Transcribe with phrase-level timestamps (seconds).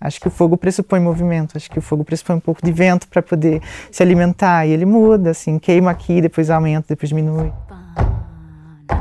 [0.00, 3.06] Acho que o fogo pressupõe movimento, acho que o fogo pressupõe um pouco de vento
[3.06, 3.60] para poder
[3.92, 7.52] se alimentar e ele muda, assim, queima aqui, depois aumenta, depois diminui.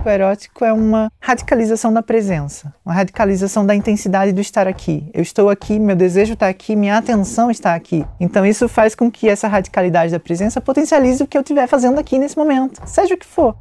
[0.06, 5.10] O erótico é uma radicalização da presença, uma radicalização da intensidade do estar aqui.
[5.14, 8.06] Eu estou aqui, meu desejo está aqui, minha atenção está aqui.
[8.20, 12.00] Então isso faz com que essa radicalidade da presença potencialize o que eu estiver fazendo
[12.00, 13.56] aqui nesse momento, seja o que for.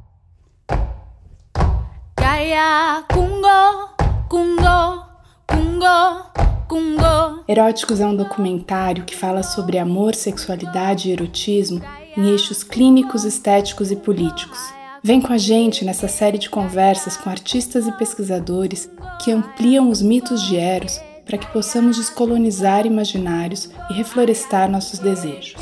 [7.49, 11.81] Eróticos é um documentário que fala sobre amor, sexualidade e erotismo
[12.17, 14.59] em eixos clínicos, estéticos e políticos.
[15.03, 18.91] Vem com a gente nessa série de conversas com artistas e pesquisadores
[19.25, 25.55] que ampliam os mitos de Eros para que possamos descolonizar imaginários e reflorestar nossos desejos.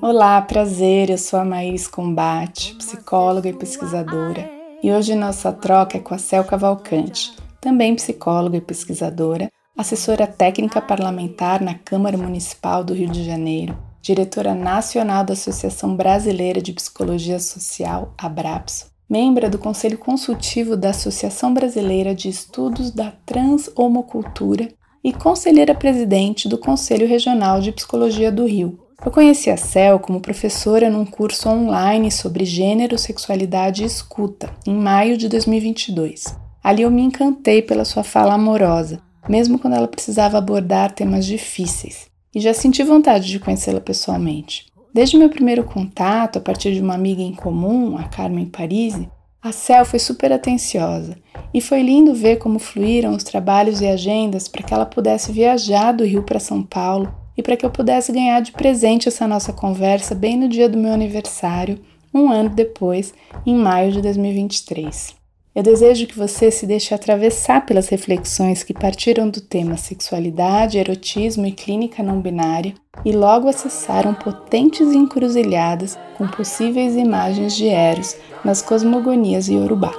[0.00, 4.48] Olá, prazer, eu sou a Maíris Combate, psicóloga e pesquisadora,
[4.80, 10.80] e hoje nossa troca é com a Cel Cavalcante, também psicóloga e pesquisadora, assessora técnica
[10.80, 17.40] parlamentar na Câmara Municipal do Rio de Janeiro, diretora nacional da Associação Brasileira de Psicologia
[17.40, 24.77] Social, ABRAPSO, membro do Conselho Consultivo da Associação Brasileira de Estudos da Transhomocultura
[25.08, 28.78] e conselheira presidente do Conselho Regional de Psicologia do Rio.
[29.02, 34.74] Eu conheci a Cel como professora num curso online sobre gênero, sexualidade e escuta, em
[34.74, 36.36] maio de 2022.
[36.62, 42.06] Ali eu me encantei pela sua fala amorosa, mesmo quando ela precisava abordar temas difíceis,
[42.34, 44.66] e já senti vontade de conhecê-la pessoalmente.
[44.92, 49.08] Desde meu primeiro contato, a partir de uma amiga em comum, a Carmen Parisi,
[49.40, 51.16] a Cel foi super atenciosa
[51.54, 55.92] e foi lindo ver como fluíram os trabalhos e agendas para que ela pudesse viajar
[55.92, 59.52] do Rio para São Paulo e para que eu pudesse ganhar de presente essa nossa
[59.52, 61.78] conversa bem no dia do meu aniversário,
[62.12, 63.14] um ano depois,
[63.46, 65.17] em maio de 2023.
[65.58, 71.44] Eu desejo que você se deixe atravessar pelas reflexões que partiram do tema sexualidade, erotismo
[71.46, 72.74] e clínica não binária
[73.04, 79.92] e logo acessaram potentes encruzilhadas com possíveis imagens de Eros nas cosmogonias iorubá.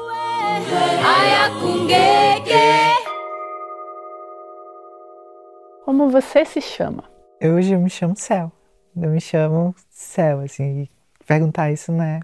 [5.83, 7.03] Como você se chama?
[7.43, 8.49] Hoje eu me chamo Céu.
[8.95, 10.87] Eu me chamo Céu, assim,
[11.27, 12.21] perguntar isso não é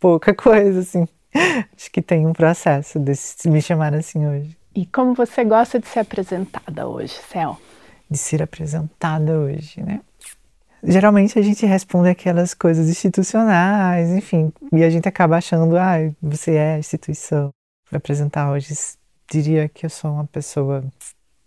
[0.00, 1.06] pouca coisa, assim.
[1.76, 4.56] Acho que tem um processo de me chamar assim hoje.
[4.74, 7.58] E como você gosta de ser apresentada hoje, Céu?
[8.10, 10.00] De ser apresentada hoje, né?
[10.82, 16.54] Geralmente a gente responde aquelas coisas institucionais, enfim, e a gente acaba achando, ah, você
[16.54, 17.50] é a instituição.
[17.88, 18.74] Para apresentar hoje,
[19.30, 20.84] diria que eu sou uma pessoa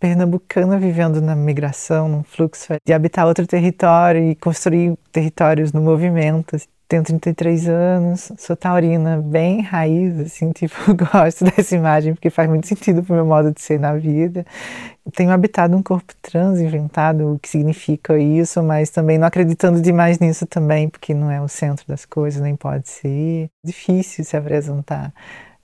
[0.00, 6.56] pernambucana vivendo na migração, num fluxo de habitar outro território e construir territórios no movimento
[6.88, 12.66] tenho 33 anos, sou taurina bem raiz, assim, tipo, gosto dessa imagem porque faz muito
[12.66, 14.46] sentido pro meu modo de ser na vida.
[15.14, 20.18] Tenho habitado um corpo trans, inventado o que significa isso, mas também não acreditando demais
[20.18, 23.50] nisso também, porque não é o centro das coisas, nem pode ser.
[23.64, 25.12] Difícil se apresentar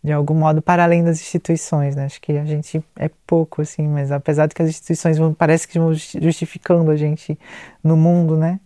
[0.04, 2.04] de algum modo para além das instituições, né?
[2.04, 5.66] Acho que a gente é pouco assim, mas apesar de que as instituições vão, parece
[5.66, 7.38] que vão justificando a gente
[7.82, 8.60] no mundo, né?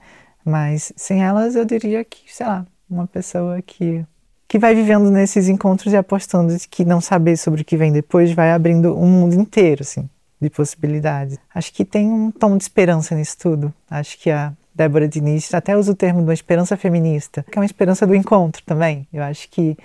[0.44, 4.04] Mas sem elas, eu diria que, sei lá, uma pessoa que
[4.48, 8.32] que vai vivendo nesses encontros e apostando que não saber sobre o que vem depois
[8.32, 10.08] vai abrindo um mundo inteiro, assim,
[10.40, 11.38] de possibilidades.
[11.54, 13.74] Acho que tem um tom de esperança nisso tudo.
[13.90, 17.60] Acho que a Débora Diniz até usa o termo de uma esperança feminista, que é
[17.60, 19.06] uma esperança do encontro também.
[19.12, 19.76] Eu acho que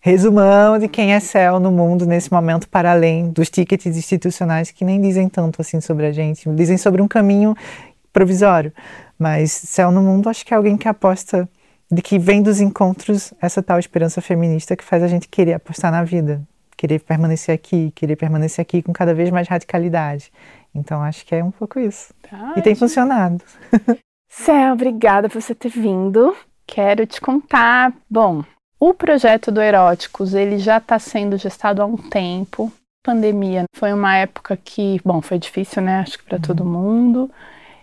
[0.00, 4.84] resumão de quem é céu no mundo nesse momento para além dos tickets institucionais que
[4.84, 7.54] nem dizem tanto assim sobre a gente, dizem sobre um caminho
[8.12, 8.72] provisório,
[9.18, 11.48] mas Céu no Mundo acho que é alguém que aposta
[11.90, 15.90] de que vem dos encontros essa tal esperança feminista que faz a gente querer apostar
[15.90, 16.42] na vida,
[16.76, 20.30] querer permanecer aqui, querer permanecer aqui com cada vez mais radicalidade.
[20.74, 22.12] Então acho que é um pouco isso.
[22.22, 23.42] Tá, e tem funcionado.
[24.30, 26.36] Céu, obrigada por você ter vindo.
[26.66, 27.92] Quero te contar.
[28.10, 28.44] Bom,
[28.78, 32.70] o projeto do Eróticos ele já está sendo gestado há um tempo.
[33.02, 36.00] Pandemia foi uma época que, bom, foi difícil, né?
[36.00, 36.42] Acho que para uhum.
[36.42, 37.30] todo mundo.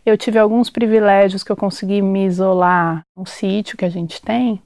[0.06, 4.62] Eu tive alguns privilégios que eu consegui me isolar no sítio que a gente tem,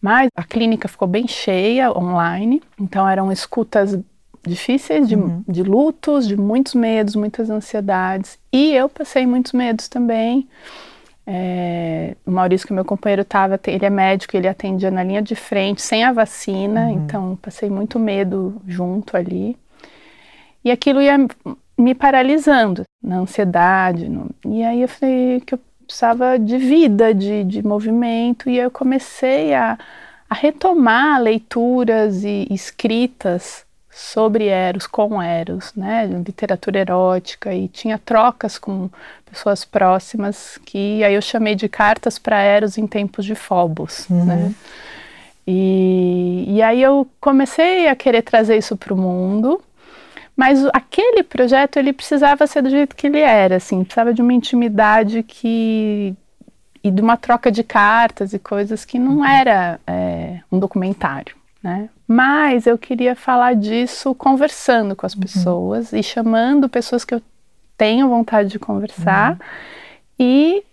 [0.00, 3.98] mas a clínica ficou bem cheia online, então eram escutas
[4.46, 5.42] difíceis de, uhum.
[5.46, 10.48] de lutos, de muitos medos, muitas ansiedades, e eu passei muitos medos também.
[11.26, 15.22] É, o Maurício, que é meu companheiro, estava, ele é médico, ele atendia na linha
[15.22, 16.90] de frente, sem a vacina, uhum.
[16.90, 19.56] então passei muito medo junto ali.
[20.62, 21.16] E aquilo ia
[21.76, 24.08] me paralisando na ansiedade.
[24.08, 24.30] No...
[24.46, 29.54] E aí eu falei que eu precisava de vida, de, de movimento, e eu comecei
[29.54, 29.78] a,
[30.28, 38.58] a retomar leituras e escritas sobre Eros, com Eros, né, literatura erótica e tinha trocas
[38.58, 38.90] com
[39.24, 44.24] pessoas próximas que aí eu chamei de cartas para Eros em tempos de Phobos, uhum.
[44.24, 44.54] né?
[45.46, 49.60] E, e aí eu comecei a querer trazer isso para o mundo,
[50.36, 54.32] mas aquele projeto ele precisava ser do jeito que ele era, assim, precisava de uma
[54.32, 56.14] intimidade que
[56.82, 59.24] e de uma troca de cartas e coisas que não uhum.
[59.24, 61.88] era é, um documentário, né?
[62.06, 65.20] Mas eu queria falar disso conversando com as uhum.
[65.20, 67.22] pessoas e chamando pessoas que eu
[67.78, 69.38] tenho vontade de conversar uhum.
[70.18, 70.64] e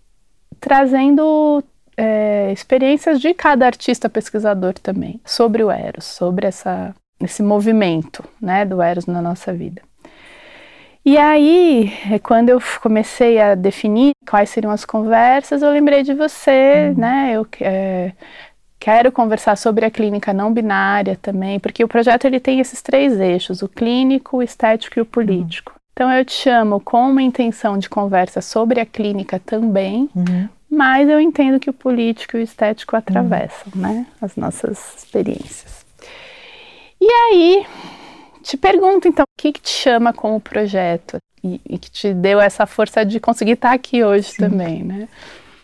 [0.59, 1.63] trazendo
[1.95, 6.93] é, experiências de cada artista pesquisador também sobre o Eros, sobre essa,
[7.25, 9.81] esse movimento né, do Eros na nossa vida.
[11.03, 16.13] E aí, é, quando eu comecei a definir quais seriam as conversas, eu lembrei de
[16.13, 17.01] você, uhum.
[17.01, 17.31] né?
[17.33, 18.11] Eu é,
[18.79, 23.19] quero conversar sobre a clínica não binária também, porque o projeto ele tem esses três
[23.19, 25.71] eixos: o clínico, o estético e o político.
[25.71, 25.81] Uhum.
[25.93, 30.47] Então eu te chamo com uma intenção de conversa sobre a clínica também, uhum.
[30.69, 33.81] mas eu entendo que o político e o estético atravessam, uhum.
[33.81, 35.80] né, as nossas experiências.
[37.01, 37.65] E aí,
[38.43, 42.39] te pergunto então, o que, que te chama como projeto e, e, que te deu
[42.39, 44.37] essa força de conseguir estar aqui hoje Sim.
[44.37, 45.09] também, né?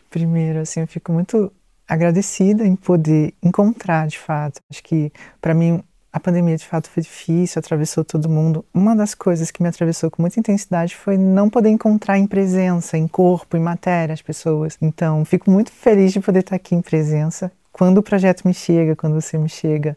[0.10, 1.52] Primeiro, assim, eu fico muito
[1.88, 4.60] agradecida em poder encontrar, de fato.
[4.72, 8.66] Acho que para mim a pandemia de fato foi difícil, atravessou todo mundo.
[8.74, 12.98] Uma das coisas que me atravessou com muita intensidade foi não poder encontrar em presença,
[12.98, 14.76] em corpo, em matéria as pessoas.
[14.82, 17.52] Então, fico muito feliz de poder estar aqui em presença.
[17.72, 19.96] Quando o projeto me chega, quando você me chega,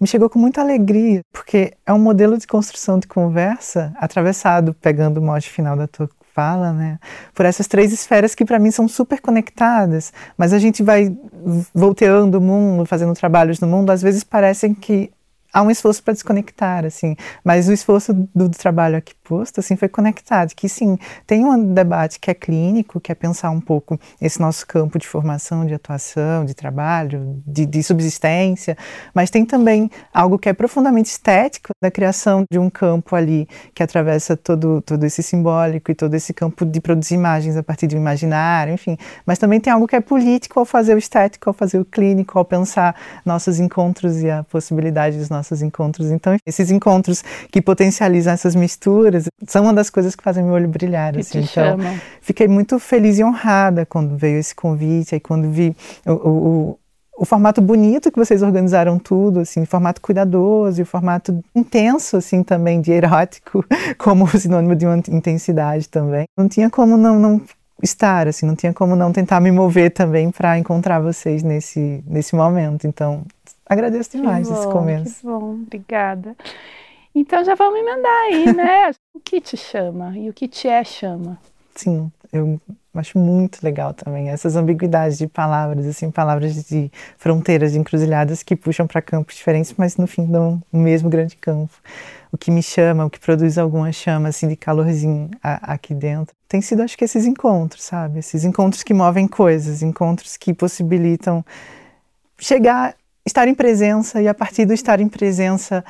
[0.00, 5.18] me chegou com muita alegria, porque é um modelo de construção de conversa atravessado, pegando
[5.18, 6.98] o mote final da tua fala, né?
[7.32, 11.16] Por essas três esferas que para mim são super conectadas, mas a gente vai
[11.72, 15.12] volteando o mundo, fazendo trabalhos no mundo, às vezes parecem que
[15.52, 17.14] há um esforço para desconectar, assim,
[17.44, 19.14] mas o esforço do, do, trabalho aqui
[19.58, 23.60] assim, foi conectado, que sim, tem um debate que é clínico, que é pensar um
[23.60, 28.76] pouco esse nosso campo de formação, de atuação, de trabalho, de, de subsistência,
[29.14, 33.82] mas tem também algo que é profundamente estético, da criação de um campo ali que
[33.82, 37.98] atravessa todo, todo esse simbólico e todo esse campo de produzir imagens a partir um
[37.98, 41.78] imaginário, enfim, mas também tem algo que é político ao fazer o estético, ao fazer
[41.78, 42.94] o clínico, ao pensar
[43.24, 46.10] nossos encontros e a possibilidade dos nossos encontros.
[46.10, 49.13] Então, esses encontros que potencializam essas misturas
[49.46, 51.16] são uma das coisas que fazem meu olho brilhar.
[51.18, 51.38] Assim.
[51.38, 52.00] Então, chama.
[52.20, 55.76] fiquei muito feliz e honrada quando veio esse convite, aí quando vi
[56.06, 56.78] o, o,
[57.18, 62.42] o formato bonito que vocês organizaram tudo, assim, formato cuidadoso e o formato intenso, assim,
[62.42, 63.64] também de erótico,
[63.98, 66.24] como sinônimo de uma intensidade também.
[66.36, 67.40] Não tinha como não, não
[67.82, 72.34] estar, assim, não tinha como não tentar me mover também para encontrar vocês nesse, nesse
[72.34, 72.86] momento.
[72.86, 73.24] Então,
[73.66, 75.20] Agradeço demais bom, esse começo.
[75.20, 76.36] Que bom, obrigada.
[77.14, 78.90] Então já vamos emendar aí, né?
[79.14, 81.38] o que te chama e o que te é chama.
[81.74, 82.60] Sim, eu
[82.94, 88.54] acho muito legal também essas ambiguidades de palavras, assim, palavras de fronteiras, de encruzilhadas que
[88.54, 91.72] puxam para campos diferentes, mas no fim dão o mesmo grande campo.
[92.32, 96.34] O que me chama, o que produz alguma chama assim de calorzinho a, aqui dentro,
[96.48, 98.18] tem sido acho que esses encontros, sabe?
[98.18, 101.44] Esses encontros que movem coisas, encontros que possibilitam
[102.38, 102.96] chegar
[103.26, 105.84] estar em presença e a partir do estar em presença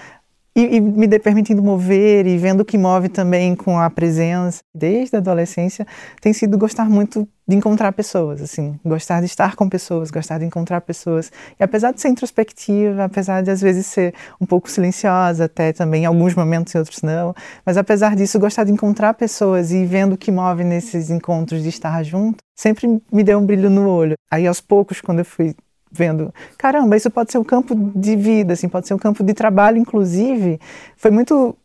[0.56, 4.62] e, e, me permitindo mover e vendo o que move também com a presença.
[4.75, 5.87] Desde a adolescência
[6.20, 8.78] tem sido gostar muito de encontrar pessoas assim.
[8.84, 11.32] Gostar de estar com pessoas gostar de encontrar pessoas.
[11.58, 16.04] E apesar de ser introspectiva apesar de às vezes ser um pouco silenciosa até também
[16.04, 17.34] em alguns momentos e outros não
[17.66, 21.68] mas apesar disso gostar de encontrar pessoas e vendo o que move nesses encontros de
[21.68, 24.14] estar junto sempre me deu um brilho no olho.
[24.30, 25.54] Aí aos poucos quando eu fui
[25.94, 29.32] vendo, caramba, isso pode ser um campo de vida, assim, pode ser um campo de
[29.32, 30.58] trabalho, inclusive.
[30.96, 31.56] Foi muito,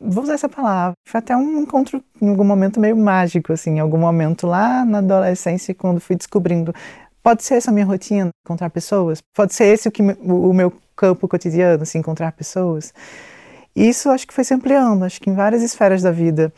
[0.00, 3.80] vou usar essa palavra, foi até um encontro em algum momento meio mágico, assim, em
[3.80, 6.72] algum momento lá na adolescência, quando fui descobrindo,
[7.22, 10.72] pode ser essa minha rotina, encontrar pessoas, pode ser esse o, que, o, o meu
[10.96, 12.94] campo cotidiano, assim, encontrar pessoas.
[13.74, 16.52] Isso acho que foi se ampliando, acho que em várias esferas da vida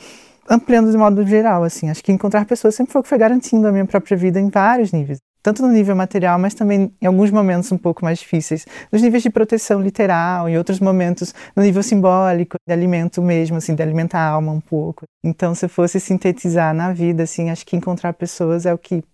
[0.49, 1.90] ampliando de modo geral, assim.
[1.90, 4.49] Acho que encontrar pessoas sempre foi o que foi garantindo a minha própria vida em
[4.49, 8.66] vários níveis tanto no nível material, mas também em alguns momentos um pouco mais difíceis,
[8.90, 13.72] nos níveis de proteção literal, em outros momentos no nível simbólico, de alimento mesmo, assim,
[13.72, 15.04] de alimentar a alma um pouco.
[15.22, 19.04] Então, se eu fosse sintetizar na vida, assim, acho que encontrar pessoas é o que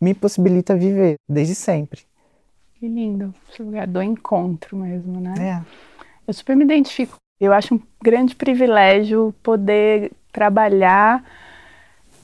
[0.00, 2.02] me possibilita viver, desde sempre.
[2.78, 5.34] Que lindo, esse lugar do encontro mesmo, né?
[5.40, 5.60] É.
[6.24, 7.16] Eu super me identifico.
[7.40, 11.24] Eu acho um grande privilégio poder trabalhar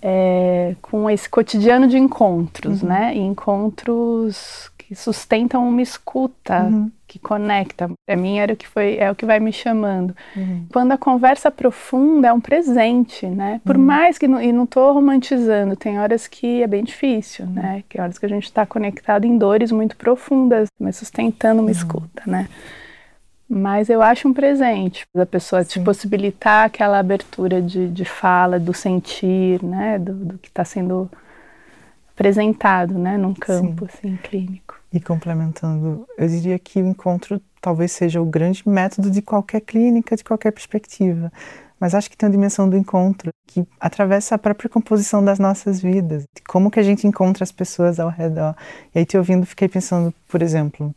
[0.02, 2.88] é, com esse cotidiano de encontros, uhum.
[2.88, 3.14] né?
[3.14, 6.90] E encontros que sustentam uma escuta uhum.
[7.08, 7.90] que conecta.
[8.06, 10.14] Para mim era o que foi é o que vai me chamando.
[10.36, 10.66] Uhum.
[10.72, 13.60] Quando a conversa profunda é um presente, né?
[13.64, 13.82] Por uhum.
[13.82, 17.82] mais que e não estou romantizando, tem horas que é bem difícil, né?
[17.88, 21.72] Que horas que a gente está conectado em dores muito profundas, mas sustentando uma uhum.
[21.72, 22.48] escuta, né?
[23.48, 25.68] Mas eu acho um presente da pessoa Sim.
[25.68, 29.98] te possibilitar aquela abertura de, de fala, do sentir, né?
[29.98, 31.08] Do, do que está sendo
[32.12, 33.16] apresentado, né?
[33.16, 34.80] Num campo assim, clínico.
[34.92, 40.16] E complementando, eu diria que o encontro talvez seja o grande método de qualquer clínica,
[40.16, 41.32] de qualquer perspectiva.
[41.78, 45.80] Mas acho que tem a dimensão do encontro que atravessa a própria composição das nossas
[45.80, 48.56] vidas, de como que a gente encontra as pessoas ao redor.
[48.94, 50.94] E aí te ouvindo, fiquei pensando, por exemplo,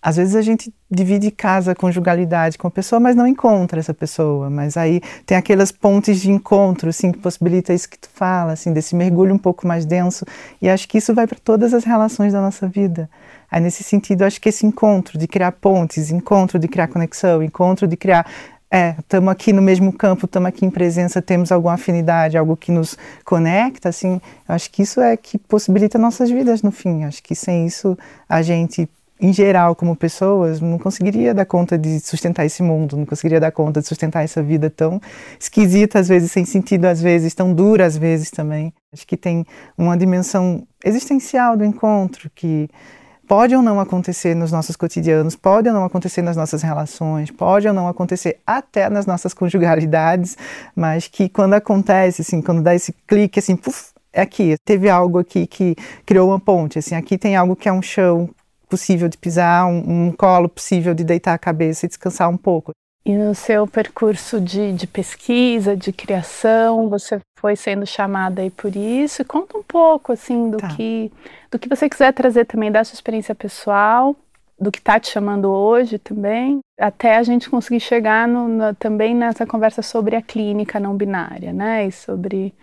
[0.00, 4.48] às vezes a gente divide casa, conjugalidade com a pessoa, mas não encontra essa pessoa.
[4.48, 8.72] Mas aí tem aquelas pontes de encontro, assim, que possibilita isso que tu fala, assim,
[8.72, 10.24] desse mergulho um pouco mais denso.
[10.62, 13.10] E acho que isso vai para todas as relações da nossa vida.
[13.50, 17.86] Aí nesse sentido, acho que esse encontro de criar pontes, encontro de criar conexão, encontro
[17.86, 18.26] de criar
[18.70, 22.70] é, estamos aqui no mesmo campo, estamos aqui em presença, temos alguma afinidade, algo que
[22.70, 27.04] nos conecta, assim, acho que isso é que possibilita nossas vidas no fim.
[27.04, 27.96] Acho que sem isso
[28.28, 28.86] a gente
[29.20, 33.50] em geral, como pessoas, não conseguiria dar conta de sustentar esse mundo, não conseguiria dar
[33.50, 35.00] conta de sustentar essa vida tão
[35.38, 38.72] esquisita, às vezes, sem sentido, às vezes, tão dura, às vezes também.
[38.92, 39.44] Acho que tem
[39.76, 42.68] uma dimensão existencial do encontro que
[43.26, 47.68] pode ou não acontecer nos nossos cotidianos, pode ou não acontecer nas nossas relações, pode
[47.68, 50.36] ou não acontecer até nas nossas conjugalidades,
[50.74, 55.18] mas que quando acontece, assim, quando dá esse clique, assim, puf, é aqui, teve algo
[55.18, 58.30] aqui que criou uma ponte, assim, aqui tem algo que é um chão
[58.68, 62.72] possível de pisar, um, um colo possível de deitar a cabeça e descansar um pouco.
[63.04, 68.76] E no seu percurso de, de, pesquisa, de criação, você foi sendo chamada aí por
[68.76, 69.24] isso.
[69.24, 70.68] Conta um pouco assim do tá.
[70.68, 71.10] que
[71.50, 74.14] do que você quiser trazer também da sua experiência pessoal,
[74.60, 79.14] do que está te chamando hoje também, até a gente conseguir chegar no, no, também
[79.14, 81.86] nessa conversa sobre a clínica não binária, né?
[81.86, 82.54] E sobre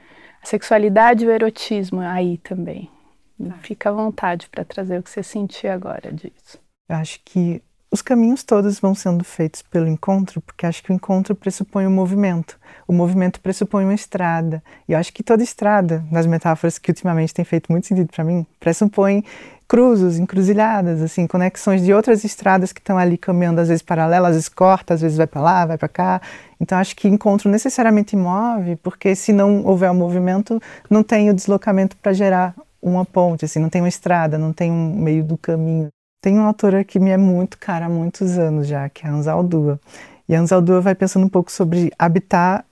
[0.44, 2.90] a sexualidade e o erotismo aí também.
[3.38, 3.56] Tá.
[3.62, 6.60] Fica à vontade para trazer o que você sentiu agora disso.
[6.88, 7.62] Eu acho que
[7.92, 11.92] os caminhos todos vão sendo feitos pelo encontro, porque acho que o encontro pressupõe um
[11.92, 12.60] movimento.
[12.88, 14.62] O movimento pressupõe uma estrada.
[14.88, 18.24] E eu acho que toda estrada, nas metáforas que ultimamente tem feito muito sentido para
[18.24, 19.24] mim, pressupõe
[19.68, 24.36] cruzos, encruzilhadas, assim, conexões de outras estradas que estão ali caminhando, às vezes paralelas, às
[24.36, 26.22] vezes corta, às vezes vai para lá, vai para cá.
[26.60, 31.34] Então acho que encontro necessariamente move, porque se não houver um movimento, não tem o
[31.34, 35.38] deslocamento para gerar uma ponte, assim, não tem uma estrada, não tem um meio do
[35.38, 35.90] caminho.
[36.22, 39.14] Tem uma autora que me é muito cara há muitos anos já, que é a
[39.14, 39.80] Anzaldúa.
[40.28, 42.66] E a Anzaldúa vai pensando um pouco sobre habitar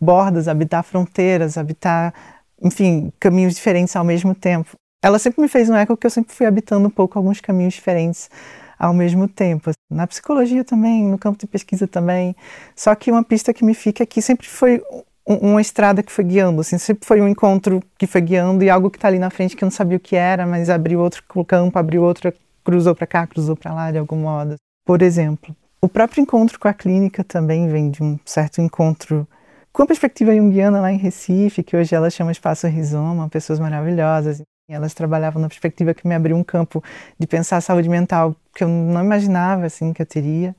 [0.00, 2.14] bordas, habitar fronteiras, habitar,
[2.62, 4.76] enfim, caminhos diferentes ao mesmo tempo.
[5.02, 7.74] Ela sempre me fez um eco que eu sempre fui habitando um pouco alguns caminhos
[7.74, 8.30] diferentes
[8.78, 9.70] ao mesmo tempo.
[9.90, 12.34] Na psicologia também, no campo de pesquisa também.
[12.74, 14.82] Só que uma pista que me fica é que sempre foi
[15.26, 18.90] uma estrada que foi guiando, assim, sempre foi um encontro que foi guiando e algo
[18.90, 21.22] que está ali na frente que eu não sabia o que era, mas abriu outro
[21.46, 24.56] campo, abriu outro, cruzou para cá, cruzou para lá de algum modo.
[24.84, 29.26] Por exemplo, o próprio encontro com a clínica também vem de um certo encontro
[29.72, 34.42] com a perspectiva junguiana lá em Recife, que hoje ela chama Espaço Rizoma, pessoas maravilhosas.
[34.68, 36.82] Elas trabalhavam na perspectiva que me abriu um campo
[37.18, 40.54] de pensar a saúde mental que eu não imaginava assim que eu teria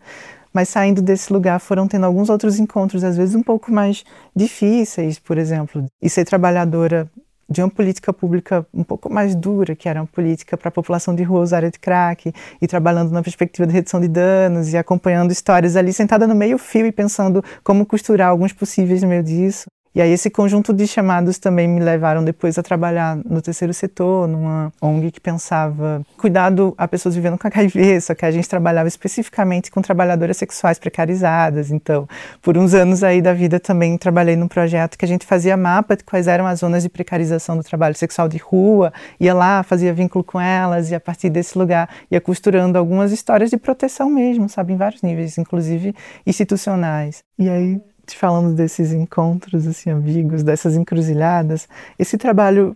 [0.56, 5.20] mas saindo desse lugar foram tendo alguns outros encontros, às vezes um pouco mais difíceis,
[5.20, 7.12] por exemplo, e ser trabalhadora
[7.50, 11.14] de uma política pública um pouco mais dura, que era uma política para a população
[11.14, 12.32] de rua usuária de crack,
[12.62, 16.58] e trabalhando na perspectiva de redução de danos e acompanhando histórias ali, sentada no meio
[16.58, 19.66] fio e pensando como costurar alguns possíveis no meio disso.
[19.96, 24.28] E aí esse conjunto de chamados também me levaram depois a trabalhar no terceiro setor,
[24.28, 28.90] numa ONG que pensava cuidado a pessoas vivendo com HIV, só que a gente trabalhava
[28.90, 31.72] especificamente com trabalhadoras sexuais precarizadas.
[31.72, 32.10] Então,
[32.42, 35.96] por uns anos aí da vida também trabalhei num projeto que a gente fazia mapa
[35.96, 39.94] de quais eram as zonas de precarização do trabalho sexual de rua, ia lá, fazia
[39.94, 44.50] vínculo com elas e a partir desse lugar ia costurando algumas histórias de proteção mesmo,
[44.50, 47.24] sabe, em vários níveis, inclusive institucionais.
[47.40, 47.82] E aí
[48.14, 52.74] falando desses encontros assim amigos, dessas encruzilhadas, esse trabalho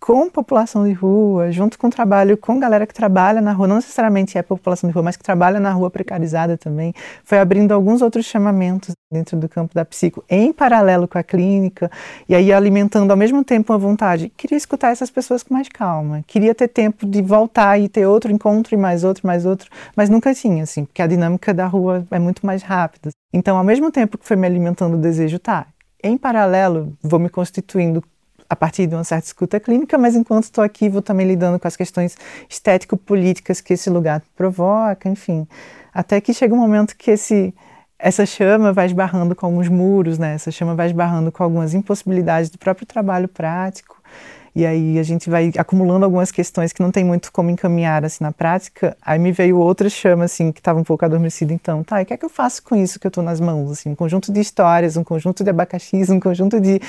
[0.00, 3.76] com população de rua, junto com o trabalho com galera que trabalha na rua, não
[3.76, 8.00] necessariamente é população de rua, mas que trabalha na rua precarizada também, foi abrindo alguns
[8.00, 11.90] outros chamamentos dentro do campo da psico, em paralelo com a clínica,
[12.28, 14.32] e aí alimentando ao mesmo tempo uma vontade.
[14.36, 18.30] Queria escutar essas pessoas com mais calma, queria ter tempo de voltar e ter outro
[18.30, 22.06] encontro e mais outro, mais outro, mas nunca tinha, assim, porque a dinâmica da rua
[22.10, 23.10] é muito mais rápida.
[23.32, 25.66] Então, ao mesmo tempo que foi me alimentando o desejo, tá,
[26.02, 28.02] em paralelo, vou me constituindo
[28.48, 31.68] a partir de uma certa escuta clínica, mas enquanto estou aqui vou também lidando com
[31.68, 32.16] as questões
[32.48, 35.46] estético-políticas que esse lugar provoca, enfim.
[35.92, 37.54] Até que chega um momento que esse
[37.98, 40.34] essa chama vai esbarrando com alguns muros, né?
[40.34, 44.00] Essa chama vai esbarrando com algumas impossibilidades do próprio trabalho prático.
[44.54, 48.22] E aí a gente vai acumulando algumas questões que não tem muito como encaminhar assim
[48.22, 48.96] na prática.
[49.02, 51.82] Aí me veio outra chama assim que estava um pouco adormecida então.
[51.82, 53.70] Tá, e o que é que eu faço com isso que eu estou nas mãos
[53.72, 53.90] assim?
[53.90, 56.80] Um conjunto de histórias, um conjunto de abacaxis, um conjunto de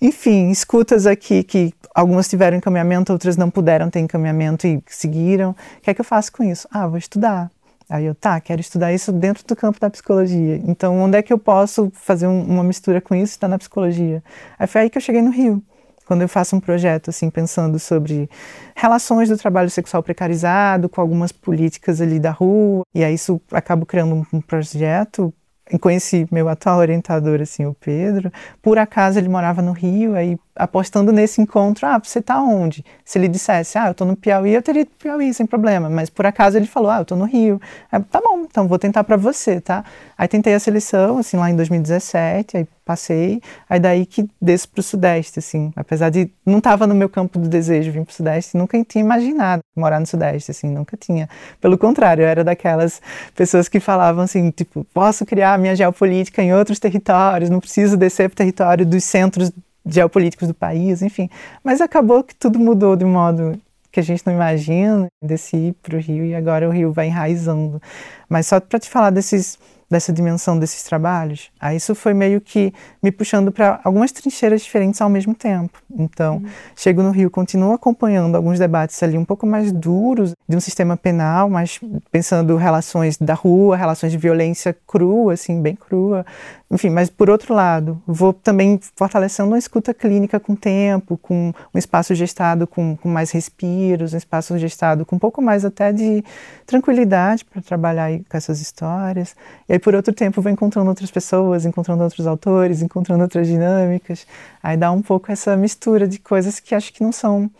[0.00, 5.50] enfim, escutas aqui que algumas tiveram encaminhamento, outras não puderam ter encaminhamento e seguiram.
[5.50, 6.68] O que é que eu faço com isso?
[6.70, 7.50] Ah, vou estudar.
[7.88, 10.60] Aí eu, tá, quero estudar isso dentro do campo da psicologia.
[10.66, 13.32] Então, onde é que eu posso fazer um, uma mistura com isso?
[13.32, 14.22] Está na psicologia.
[14.58, 15.62] Aí foi aí que eu cheguei no Rio.
[16.06, 18.30] Quando eu faço um projeto, assim, pensando sobre
[18.74, 23.84] relações do trabalho sexual precarizado com algumas políticas ali da rua, e aí isso acabo
[23.84, 25.32] criando um, um projeto
[25.76, 28.32] conheci meu atual orientador, assim, o Pedro.
[28.62, 32.84] Por acaso ele morava no Rio, aí apostando nesse encontro, ah, você tá onde?
[33.04, 35.88] Se ele dissesse, ah, eu tô no Piauí, eu teria ido pro Piauí sem problema.
[35.88, 37.60] Mas por acaso ele falou, ah, eu tô no Rio.
[37.90, 39.84] Aí, tá bom, então vou tentar para você, tá?
[40.16, 44.80] Aí tentei a seleção, assim, lá em 2017, aí passei, aí daí que desço para
[44.80, 48.14] o Sudeste, assim, apesar de não estava no meu campo do desejo vir para o
[48.14, 51.28] Sudeste, nunca tinha imaginado morar no Sudeste, assim, nunca tinha.
[51.60, 53.02] Pelo contrário, eu era daquelas
[53.34, 58.30] pessoas que falavam assim, tipo, posso criar minha geopolítica em outros territórios, não preciso descer
[58.30, 59.52] para o território dos centros
[59.88, 61.28] geopolíticos do país, enfim.
[61.64, 65.06] Mas acabou que tudo mudou de modo que a gente não imagina.
[65.22, 67.80] Desci para o Rio e agora o Rio vai enraizando.
[68.28, 69.58] Mas só para te falar desses
[69.90, 75.00] dessa dimensão desses trabalhos, aí isso foi meio que me puxando para algumas trincheiras diferentes
[75.00, 75.82] ao mesmo tempo.
[75.96, 76.46] Então, uhum.
[76.76, 80.96] chego no Rio, continuo acompanhando alguns debates ali um pouco mais duros de um sistema
[80.96, 81.80] penal, mas
[82.10, 86.26] pensando relações da rua, relações de violência crua, assim, bem crua,
[86.70, 91.78] enfim, mas por outro lado, vou também fortalecendo uma escuta clínica com tempo, com um
[91.78, 96.22] espaço gestado com, com mais respiros, um espaço gestado com um pouco mais até de
[96.66, 99.34] tranquilidade para trabalhar com essas histórias.
[99.66, 104.26] E aí, por outro tempo, vou encontrando outras pessoas, encontrando outros autores, encontrando outras dinâmicas.
[104.62, 105.77] Aí dá um pouco essa mistura
[106.08, 107.50] de coisas que acho que não são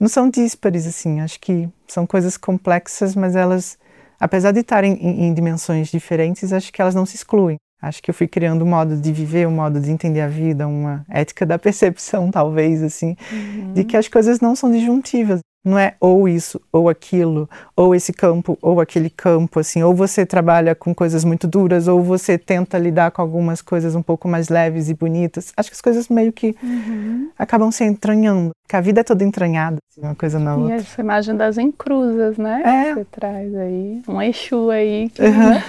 [0.00, 3.78] não são díspares assim, acho que são coisas complexas, mas elas
[4.18, 7.56] apesar de estarem em, em dimensões diferentes, acho que elas não se excluem.
[7.80, 10.66] Acho que eu fui criando um modo de viver, um modo de entender a vida,
[10.66, 13.72] uma ética da percepção, talvez, assim, uhum.
[13.72, 15.40] de que as coisas não são disjuntivas.
[15.68, 19.82] Não é ou isso, ou aquilo, ou esse campo, ou aquele campo, assim.
[19.82, 24.02] Ou você trabalha com coisas muito duras, ou você tenta lidar com algumas coisas um
[24.02, 25.52] pouco mais leves e bonitas.
[25.56, 27.30] Acho que as coisas meio que uhum.
[27.38, 28.50] acabam se entranhando.
[28.66, 30.76] Que a vida é toda entranhada, assim, uma coisa na outra.
[30.76, 32.62] E essa imagem das encruzas, né?
[32.64, 32.88] É.
[32.88, 34.02] Que você traz aí.
[34.08, 35.10] Um Exu aí.
[35.10, 35.50] Que, uhum.
[35.50, 35.64] né?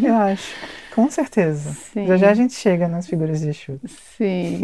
[0.02, 0.54] Eu acho.
[0.94, 1.72] Com certeza.
[1.92, 2.06] Sim.
[2.06, 3.78] Já já a gente chega nas figuras de Exu.
[4.16, 4.62] Sim.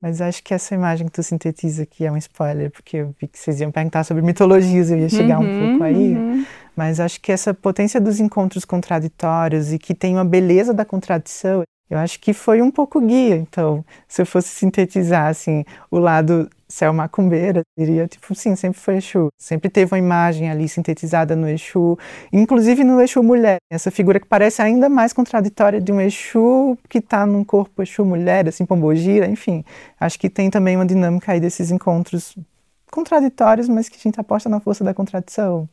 [0.00, 3.28] Mas acho que essa imagem que tu sintetiza aqui é um spoiler, porque eu vi
[3.28, 6.16] que vocês iam perguntar sobre mitologias, eu ia chegar uhum, um pouco aí.
[6.16, 6.46] Uhum.
[6.74, 11.62] Mas acho que essa potência dos encontros contraditórios e que tem uma beleza da contradição,
[11.90, 13.36] eu acho que foi um pouco guia.
[13.36, 18.96] Então, se eu fosse sintetizar assim, o lado céu macumbeira, diria, tipo, sim, sempre foi
[18.98, 19.28] Exu.
[19.36, 21.98] Sempre teve uma imagem ali sintetizada no Exu,
[22.32, 23.58] inclusive no Exu mulher.
[23.70, 28.04] Essa figura que parece ainda mais contraditória de um Exu que está num corpo Exu
[28.04, 29.64] mulher, assim, pombogira, enfim.
[29.98, 32.36] Acho que tem também uma dinâmica aí desses encontros
[32.90, 35.68] contraditórios, mas que a gente aposta na força da contradição.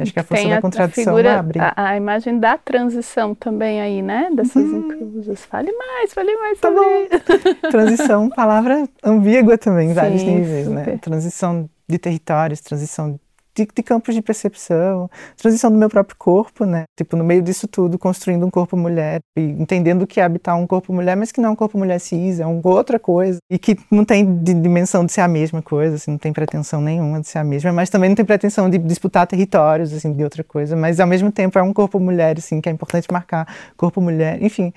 [0.00, 1.58] Acho que a força Tem da contradição a figura, abre.
[1.60, 4.30] A, a, imagem da transição também aí, né?
[4.32, 4.92] Dessas uhum.
[4.92, 5.44] encruzas.
[5.44, 7.08] Fale mais, fale mais tá bom.
[7.70, 10.80] transição, palavra ambígua também, em vários níveis, né?
[10.80, 10.92] super.
[10.92, 10.98] né?
[10.98, 13.18] Transição de territórios, transição
[13.58, 16.84] de, de, campos de percepção, transição do meu próprio corpo, né?
[16.96, 20.66] Tipo, no meio disso tudo, construindo um corpo mulher e entendendo que é habitar um
[20.66, 23.58] corpo mulher, mas que não é um corpo mulher cis, é uma outra coisa e
[23.58, 27.28] que não tem dimensão de ser a mesma coisa, assim, não tem pretensão nenhuma de
[27.28, 30.76] ser a mesma, mas também não tem pretensão de disputar territórios, assim, de outra coisa,
[30.76, 34.42] mas ao mesmo tempo é um corpo mulher, assim, que é importante marcar corpo mulher,
[34.42, 34.72] enfim,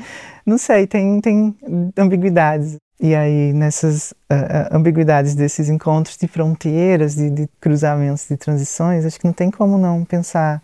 [0.45, 1.55] não sei, tem, tem
[1.97, 2.77] ambiguidades.
[3.03, 9.19] E aí, nessas uh, ambiguidades desses encontros de fronteiras, de, de, cruzamentos, de transições, acho
[9.19, 10.61] que não tem como não pensar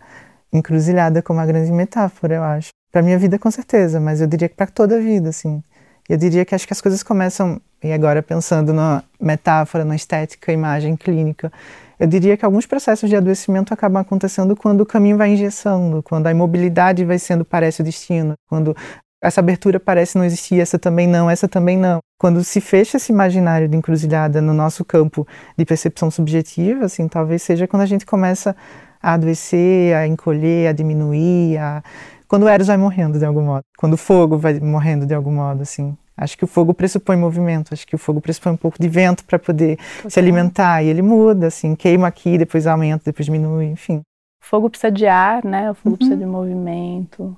[0.54, 2.70] encruzilhada como uma grande metáfora, eu acho.
[2.92, 5.64] Para minha vida, com certeza, mas eu diria que para toda a vida, assim.
[6.08, 10.54] Eu diria que acho que as coisas começam, e agora pensando na metáfora, na estética,
[10.54, 11.52] imagem clínica,
[12.00, 16.28] eu diria que alguns processos de adoecimento acabam acontecendo quando o caminho vai engessando, quando
[16.28, 18.78] a imobilidade vai sendo parece o destino, quando
[19.28, 22.00] essa abertura parece não existir, essa também não, essa também não.
[22.20, 27.44] Quando se fecha esse imaginário de encruzilhada no nosso campo de percepção subjetiva, assim, talvez
[27.44, 28.56] seja quando a gente começa
[29.02, 31.84] a adoecer, a encolher, a diminuir, a...
[32.28, 35.32] quando o Eros vai morrendo de algum modo, quando o fogo vai morrendo de algum
[35.32, 35.96] modo, assim.
[36.18, 39.24] Acho que o fogo pressupõe movimento, acho que o fogo pressupõe um pouco de vento
[39.24, 39.78] para poder
[40.10, 44.02] se alimentar e ele muda, assim, queima aqui, depois aumenta, depois diminui, enfim.
[44.42, 45.70] O fogo precisa de ar, né?
[45.70, 45.98] O fogo uhum.
[45.98, 47.38] precisa de movimento.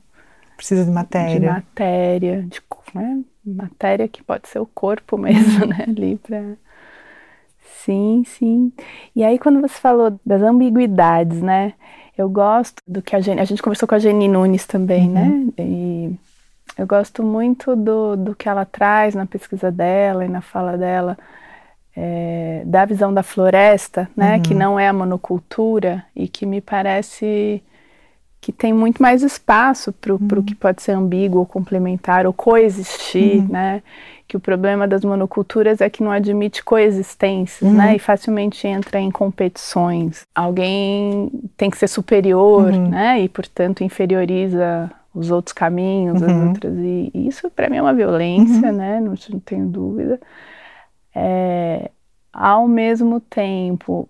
[0.60, 1.39] Precisa de matéria.
[1.39, 2.62] De matéria, de
[2.93, 3.24] né?
[3.45, 5.86] matéria que pode ser o corpo mesmo, né?
[5.88, 6.43] Ali para
[7.86, 8.74] Sim, sim.
[9.15, 11.76] E aí quando você falou das ambiguidades, né?
[12.17, 15.24] Eu gosto do que a gente, a gente conversou com a Jenny Nunes também, né?
[15.24, 15.45] uhum.
[15.45, 15.63] né?
[15.63, 16.19] E
[16.78, 21.17] eu gosto muito do, do que ela traz na pesquisa dela e na fala dela,
[21.95, 24.36] é, da visão da floresta, né?
[24.36, 24.41] Uhum.
[24.41, 27.63] Que não é a monocultura e que me parece
[28.41, 30.43] que tem muito mais espaço para o uhum.
[30.43, 33.47] que pode ser ambíguo ou complementar ou coexistir, uhum.
[33.49, 33.84] né?
[34.28, 37.69] Que o problema das monoculturas é que não admite coexistências, né?
[37.69, 37.89] uhum.
[37.91, 37.95] né?
[37.95, 40.25] E facilmente entra em competições.
[40.34, 42.89] Alguém tem que ser superior, uhum.
[42.89, 43.21] né?
[43.21, 46.49] E portanto inferioriza os outros caminhos, as uhum.
[46.49, 46.73] outras.
[46.78, 49.02] E, isso para mim é uma violência, né?
[49.02, 50.19] Não, não tenho dúvida.
[51.13, 51.91] É,
[52.32, 54.08] ao mesmo tempo,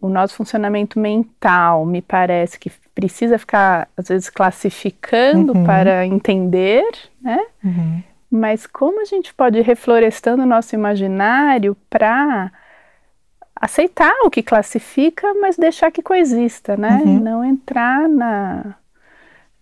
[0.00, 5.64] o nosso funcionamento mental me parece que precisa ficar, às vezes, classificando uhum.
[5.64, 6.82] para entender,
[7.20, 7.38] né?
[7.62, 8.02] Uhum.
[8.30, 12.50] Mas como a gente pode ir reflorestando o nosso imaginário para
[13.54, 17.02] aceitar o que classifica, mas deixar que coexista, né?
[17.04, 17.20] Uhum.
[17.20, 18.74] Não entrar na,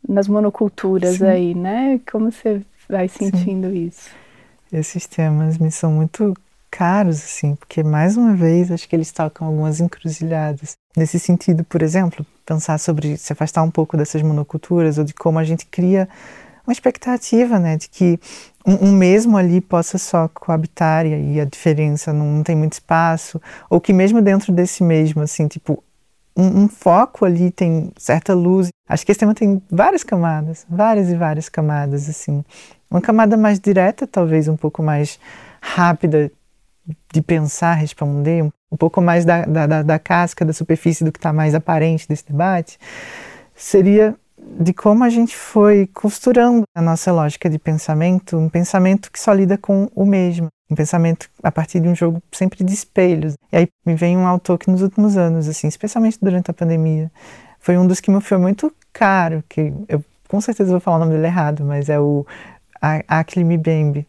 [0.08, 1.26] nas monoculturas Sim.
[1.26, 2.00] aí, né?
[2.10, 3.86] Como você vai sentindo Sim.
[3.86, 4.10] isso?
[4.72, 6.34] Esses temas me são muito
[6.70, 10.76] caros, assim, porque mais uma vez acho que eles tocam algumas encruzilhadas.
[10.96, 15.38] Nesse sentido, por exemplo, pensar sobre se afastar um pouco dessas monoculturas ou de como
[15.38, 16.08] a gente cria
[16.66, 18.18] uma expectativa, né, de que
[18.66, 22.74] um, um mesmo ali possa só coabitar e aí a diferença não, não, tem muito
[22.74, 25.82] espaço, ou que mesmo dentro desse mesmo, assim, tipo,
[26.36, 28.68] um, um, foco ali tem certa luz.
[28.88, 32.44] Acho que esse tema tem várias camadas, várias e várias camadas, assim.
[32.90, 35.18] Uma camada mais direta, talvez um pouco mais
[35.60, 36.30] rápida
[37.12, 41.32] de pensar, responder, um pouco mais da, da, da casca, da superfície do que está
[41.32, 42.78] mais aparente desse debate,
[43.54, 49.18] seria de como a gente foi costurando a nossa lógica de pensamento, um pensamento que
[49.18, 53.34] só lida com o mesmo, um pensamento a partir de um jogo sempre de espelhos.
[53.50, 57.10] E aí me vem um autor que nos últimos anos, assim, especialmente durante a pandemia,
[57.58, 61.00] foi um dos que me foi muito caro, que eu com certeza vou falar o
[61.00, 62.26] nome dele errado, mas é o
[62.80, 64.06] Akli Mbembe.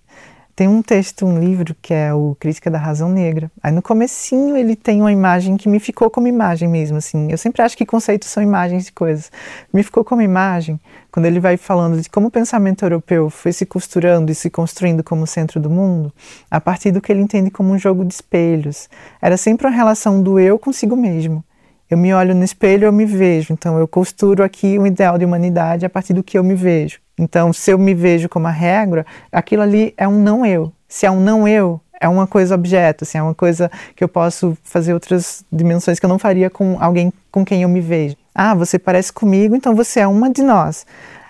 [0.56, 3.52] Tem um texto, um livro que é o Crítica da Razão Negra.
[3.62, 7.30] Aí no comecinho ele tem uma imagem que me ficou como imagem mesmo, assim.
[7.30, 9.30] Eu sempre acho que conceitos são imagens de coisas.
[9.74, 10.80] Me ficou como imagem
[11.12, 15.04] quando ele vai falando de como o pensamento europeu foi se costurando e se construindo
[15.04, 16.10] como centro do mundo,
[16.50, 18.88] a partir do que ele entende como um jogo de espelhos.
[19.22, 21.44] Era sempre uma relação do eu consigo mesmo.
[21.90, 23.52] Eu me olho no espelho, eu me vejo.
[23.52, 27.05] Então eu costuro aqui um ideal de humanidade a partir do que eu me vejo.
[27.18, 30.72] Então, se eu me vejo como a regra, aquilo ali é um não eu.
[30.88, 34.08] Se é um não eu, é uma coisa objeto, assim, é uma coisa que eu
[34.08, 38.16] posso fazer outras dimensões que eu não faria com alguém com quem eu me vejo.
[38.34, 40.86] Ah, você parece comigo, então você é uma de nós.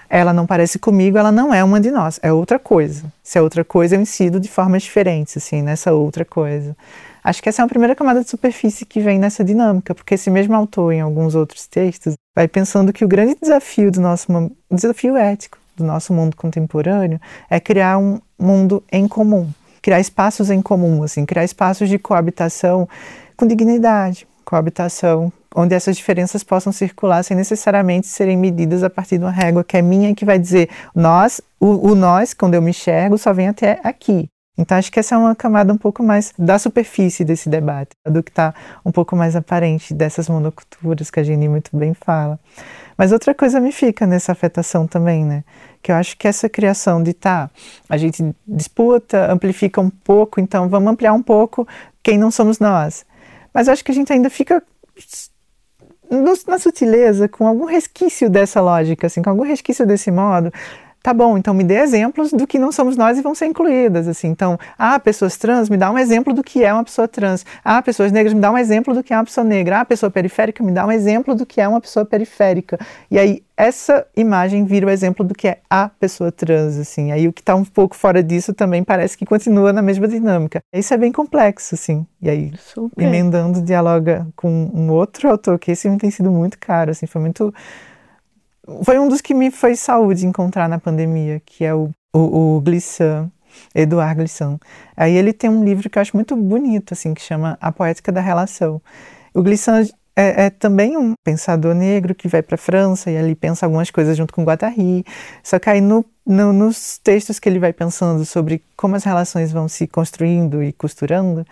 [0.09, 3.03] Ela não parece comigo, ela não é uma de nós, é outra coisa.
[3.23, 6.75] Se é outra coisa, eu incido de formas diferentes, assim, nessa outra coisa.
[7.23, 10.29] Acho que essa é a primeira camada de superfície que vem nessa dinâmica, porque esse
[10.29, 14.27] mesmo autor, em alguns outros textos, vai pensando que o grande desafio do nosso
[14.69, 19.49] desafio ético do nosso mundo contemporâneo é criar um mundo em comum,
[19.81, 22.87] criar espaços em comum, assim, criar espaços de coabitação
[23.37, 29.23] com dignidade, coabitação onde essas diferenças possam circular sem necessariamente serem medidas a partir de
[29.23, 32.61] uma régua que é minha e que vai dizer nós, o, o nós, quando eu
[32.61, 34.27] me enxergo, só vem até aqui.
[34.57, 38.23] Então, acho que essa é uma camada um pouco mais da superfície desse debate, do
[38.23, 38.53] que está
[38.85, 42.39] um pouco mais aparente dessas monoculturas que a Geni muito bem fala.
[42.97, 45.43] Mas outra coisa me fica nessa afetação também, né?
[45.81, 47.49] Que eu acho que essa criação de tá,
[47.89, 51.67] a gente disputa, amplifica um pouco, então vamos ampliar um pouco
[52.01, 53.05] quem não somos nós.
[53.53, 54.63] Mas eu acho que a gente ainda fica
[56.47, 60.51] na sutileza, com algum resquício dessa lógica, assim, com algum resquício desse modo,
[61.05, 64.07] tá bom, então me dê exemplos do que não somos nós e vão ser incluídas,
[64.07, 64.27] assim.
[64.27, 67.45] Então, ah, pessoas trans, me dá um exemplo do que é uma pessoa trans.
[67.63, 69.81] Ah, pessoas negras, me dá um exemplo do que é uma pessoa negra.
[69.81, 72.79] Ah, pessoa periférica, me dá um exemplo do que é uma pessoa periférica.
[73.11, 77.11] E aí, essa imagem vira o exemplo do que é a pessoa trans, assim.
[77.11, 80.59] Aí, o que está um pouco fora disso também parece que continua na mesma dinâmica.
[80.73, 82.03] Isso é bem complexo, assim.
[82.19, 83.03] E aí, Super.
[83.03, 87.21] emendando, dialoga com um outro autor, que esse me tem sido muito caro, assim, foi
[87.21, 87.53] muito
[88.83, 92.61] foi um dos que me foi saúde encontrar na pandemia, que é o, o, o
[92.61, 93.29] Glissant,
[93.73, 94.59] Eduard Glissant.
[94.95, 98.11] Aí ele tem um livro que eu acho muito bonito, assim, que chama A Poética
[98.11, 98.81] da Relação.
[99.33, 103.35] O Glissant é, é, também um pensador negro que vai para a França e ali
[103.35, 105.05] pensa algumas coisas junto com Guattari.
[105.43, 109.51] Só que aí no no, nos textos que ele vai pensando sobre como as relações
[109.51, 111.45] vão se construindo e costurando,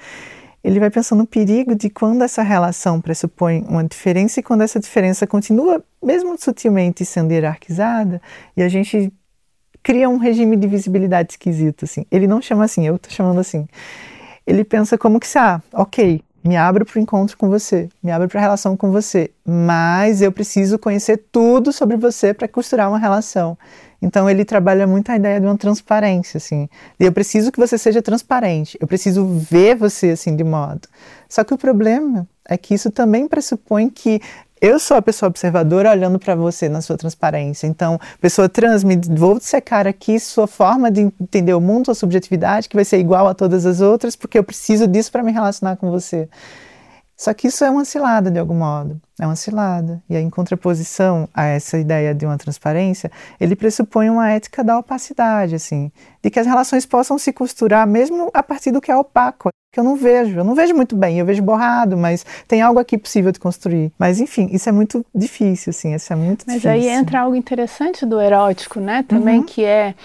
[0.64, 4.80] ele vai pensando no perigo de quando essa relação pressupõe uma diferença e quando essa
[4.80, 8.22] diferença continua, mesmo sutilmente, sendo hierarquizada,
[8.56, 9.12] e a gente
[9.84, 12.06] cria um regime de visibilidade esquisito, assim.
[12.10, 13.68] Ele não chama assim, eu estou chamando assim.
[14.48, 18.28] Ele pensa como que, ah, ok, me abro para o encontro com você, me abro
[18.28, 22.98] para a relação com você, mas eu preciso conhecer tudo sobre você para costurar uma
[22.98, 23.58] relação.
[24.04, 26.68] Então ele trabalha muito a ideia de uma transparência, assim.
[27.00, 30.82] eu preciso que você seja transparente, eu preciso ver você assim de modo.
[31.30, 34.22] Só que o problema é que isso também pressupõe que
[34.60, 37.66] eu sou a pessoa observadora olhando para você na sua transparência.
[37.66, 42.70] Então, pessoa trans, me vou dissecar aqui sua forma de entender o mundo, sua subjetividade,
[42.70, 45.76] que vai ser igual a todas as outras, porque eu preciso disso para me relacionar
[45.76, 46.30] com você.
[47.16, 50.02] Só que isso é uma cilada de algum modo, é uma cilada.
[50.10, 54.78] E aí, em contraposição a essa ideia de uma transparência, ele pressupõe uma ética da
[54.78, 55.92] opacidade, assim,
[56.24, 59.80] de que as relações possam se costurar mesmo a partir do que é opaco, que
[59.80, 60.40] eu não vejo.
[60.40, 63.92] Eu não vejo muito bem, eu vejo borrado, mas tem algo aqui possível de construir.
[63.98, 66.72] Mas enfim, isso é muito difícil, assim, isso é muito mas difícil.
[66.72, 69.04] Mas aí entra algo interessante do erótico, né?
[69.08, 69.46] Também uhum.
[69.46, 69.96] que é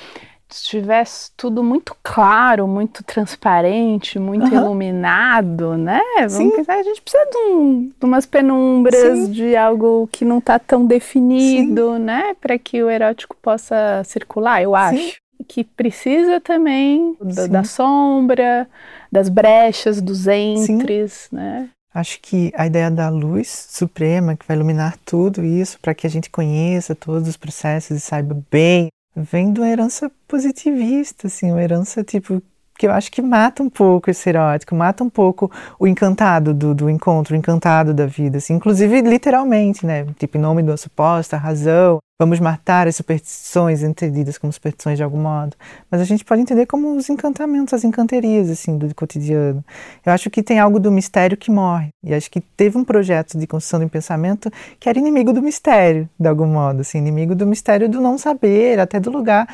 [0.48, 4.62] tivesse tudo muito claro, muito transparente, muito uhum.
[4.62, 6.00] iluminado, né?
[6.16, 6.50] Vamos Sim.
[6.50, 9.30] pensar, a gente precisa de, um, de umas penumbras, Sim.
[9.30, 11.98] de algo que não está tão definido, Sim.
[11.98, 12.34] né?
[12.40, 15.16] Para que o erótico possa circular, eu acho.
[15.46, 18.68] Que precisa também da, da, sombra,
[19.10, 21.70] das brechas, dos entres, né?
[21.94, 26.10] Acho que a ideia da luz suprema, que vai iluminar tudo isso, para que a
[26.10, 31.62] gente conheça todos os processos e saiba bem vem de uma herança positivista, assim, uma
[31.62, 32.42] herança tipo
[32.78, 36.72] que eu acho que mata um pouco esse erótico, mata um pouco o encantado do,
[36.72, 40.06] do encontro, o encantado da vida, assim, inclusive literalmente, né?
[40.16, 45.20] Tipo, em nome da suposta razão, vamos matar as superstições entendidas como superstições de algum
[45.20, 45.56] modo.
[45.88, 49.64] Mas a gente pode entender como os encantamentos, as encanterias, assim, do cotidiano.
[50.04, 51.90] Eu acho que tem algo do mistério que morre.
[52.02, 54.50] E acho que teve um projeto de construção do pensamento
[54.80, 58.80] que era inimigo do mistério, de algum modo, assim, inimigo do mistério do não saber,
[58.80, 59.46] até do lugar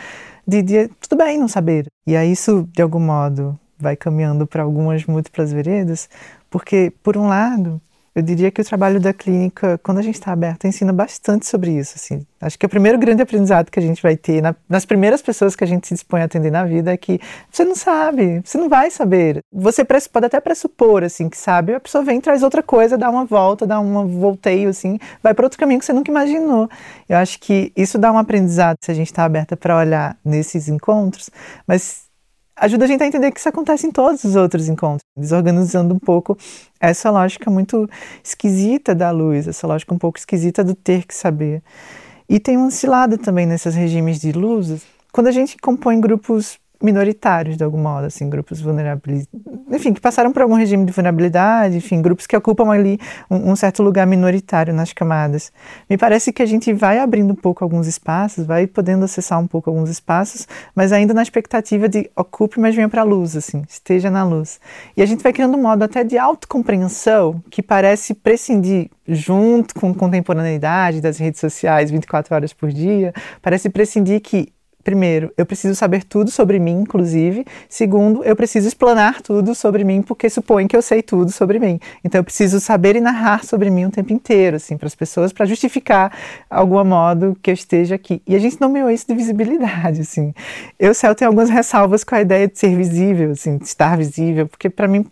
[0.47, 1.87] de, de tudo bem não saber.
[2.07, 6.09] E aí isso, de algum modo, vai caminhando para algumas múltiplas veredas,
[6.49, 7.81] porque, por um lado,
[8.15, 11.73] eu diria que o trabalho da clínica, quando a gente está aberta, ensina bastante sobre
[11.73, 11.95] isso.
[11.97, 12.25] Assim.
[12.41, 15.57] Acho que o primeiro grande aprendizado que a gente vai ter na, nas primeiras pessoas
[15.57, 18.57] que a gente se dispõe a atender na vida é que você não sabe, você
[18.57, 19.41] não vai saber.
[19.53, 23.25] Você pode até pressupor assim que sabe, a pessoa vem traz outra coisa, dá uma
[23.25, 26.69] volta, dá um volteio assim, vai para outro caminho que você nunca imaginou.
[27.09, 30.69] Eu acho que isso dá um aprendizado se a gente está aberta para olhar nesses
[30.69, 31.31] encontros,
[31.67, 32.04] mas
[32.57, 35.99] ajuda a gente a entender que isso acontece em todos os outros encontros, desorganizando um
[35.99, 36.37] pouco
[36.81, 37.89] essa lógica muito
[38.23, 41.63] esquisita da luz, essa lógica um pouco esquisita do ter que saber.
[42.29, 44.83] E tem uma cilada também nesses regimes de luzes.
[45.13, 49.27] Quando a gente compõe grupos minoritários, de algum modo, assim, grupos vulneráveis,
[49.71, 53.57] enfim, que passaram por algum regime de vulnerabilidade, enfim, grupos que ocupam ali um, um,
[53.57, 55.51] certo lugar minoritário nas camadas.
[55.89, 59.47] Me parece que a gente vai abrindo um pouco alguns espaços, vai podendo acessar um
[59.47, 63.63] pouco alguns espaços, mas ainda na expectativa de ocupe, mas venha para a luz, assim,
[63.69, 64.61] esteja na luz.
[64.97, 69.95] E a gente vai criando um modo até de autocompreensão que parece prescindir junto com
[69.95, 74.53] contemporaneidade das redes sociais 24 horas por dia, parece prescindir que
[74.85, 77.45] primeiro, eu preciso saber tudo sobre mim, inclusive.
[77.69, 81.81] Segundo, eu preciso explanar tudo sobre mim, porque supõe que eu sei tudo sobre mim.
[82.05, 85.33] Então, eu preciso saber e narrar sobre mim o tempo inteiro, assim, para as pessoas,
[85.33, 86.13] para justificar,
[86.49, 88.23] algum modo, que eu esteja aqui.
[88.27, 90.35] E a gente nomeou isso de visibilidade, assim.
[90.79, 94.47] Eu, Céu, tenho algumas ressalvas com a ideia de ser visível, assim, de estar visível,
[94.47, 95.07] porque para mim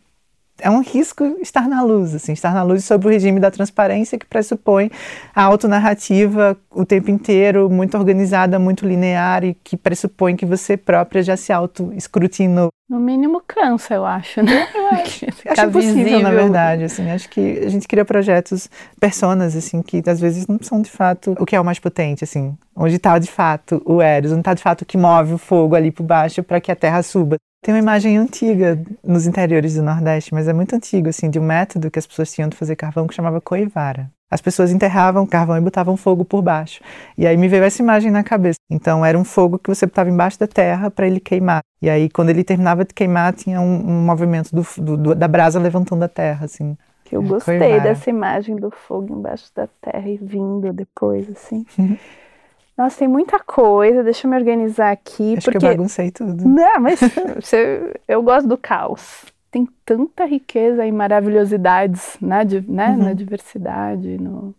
[0.62, 4.16] é um risco estar na luz, assim, estar na luz sobre o regime da transparência
[4.16, 4.90] que pressupõe
[5.35, 11.22] a autonarrativa o tempo inteiro, muito organizada, muito linear e que pressupõe que você própria
[11.22, 12.68] já se auto-escrutinou.
[12.88, 14.68] No mínimo cansa, eu acho, né?
[14.75, 18.68] Eu acho, acho impossível, na verdade, assim, acho que a gente cria projetos,
[19.01, 22.22] personas, assim, que às vezes não são de fato o que é o mais potente,
[22.22, 25.38] assim, onde está de fato o Eros, onde está de fato o que move o
[25.38, 27.37] fogo ali por baixo para que a Terra suba.
[27.62, 31.44] Tem uma imagem antiga nos interiores do Nordeste, mas é muito antigo, assim, de um
[31.44, 34.11] método que as pessoas tinham de fazer carvão que chamava coivara.
[34.29, 36.81] As pessoas enterravam carvão e botavam fogo por baixo.
[37.16, 38.59] E aí me veio essa imagem na cabeça.
[38.68, 41.61] Então era um fogo que você botava embaixo da terra para ele queimar.
[41.81, 45.61] E aí quando ele terminava de queimar tinha um, um movimento do, do, da brasa
[45.61, 46.77] levantando a terra, assim.
[47.05, 47.83] Que eu gostei coivara.
[47.83, 51.64] dessa imagem do fogo embaixo da terra e vindo depois, assim.
[52.83, 55.37] Nossa, tem muita coisa, deixa eu me organizar aqui.
[55.37, 55.61] Acho porque...
[55.61, 56.45] que eu baguncei tudo.
[56.45, 56.99] Não, mas
[57.40, 57.95] você...
[58.09, 59.25] eu gosto do caos.
[59.53, 63.05] Tem tanta riqueza e maravilhosidades né, né, uhum.
[63.05, 64.18] na diversidade.
[64.18, 64.53] No...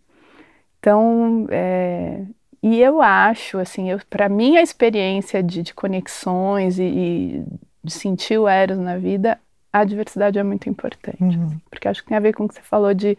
[0.80, 2.22] Então, é...
[2.62, 7.44] E eu acho, assim, para mim a experiência de, de conexões e, e,
[7.82, 9.38] de sentir o Eros na vida,
[9.70, 11.36] a diversidade é muito importante.
[11.36, 11.58] Uhum.
[11.68, 13.18] Porque acho que tem a ver com o que você falou de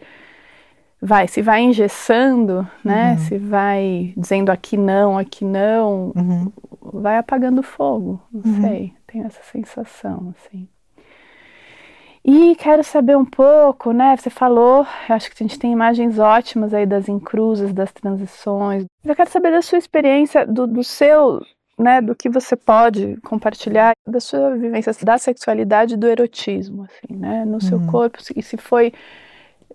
[1.00, 3.12] vai, se vai engessando, né?
[3.12, 3.18] Uhum.
[3.18, 6.52] Se vai dizendo aqui não, aqui não, uhum.
[6.80, 8.20] vai apagando fogo.
[8.32, 8.60] Não uhum.
[8.60, 10.68] sei, tenho essa sensação, assim.
[12.28, 14.16] E quero saber um pouco, né?
[14.16, 18.84] Você falou, acho que a gente tem imagens ótimas aí das encruzas, das transições.
[19.04, 21.40] Eu quero saber da sua experiência, do, do seu,
[21.78, 27.16] né, do que você pode compartilhar da sua vivência da sexualidade e do erotismo, assim,
[27.16, 27.86] né, no seu uhum.
[27.86, 28.92] corpo, e se foi,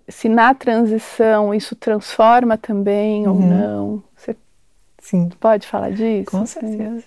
[0.08, 3.34] se na transição isso transforma também uhum.
[3.34, 4.02] ou não.
[4.16, 4.36] Você
[4.98, 5.30] Sim.
[5.40, 6.30] pode falar disso?
[6.30, 7.04] Com certeza.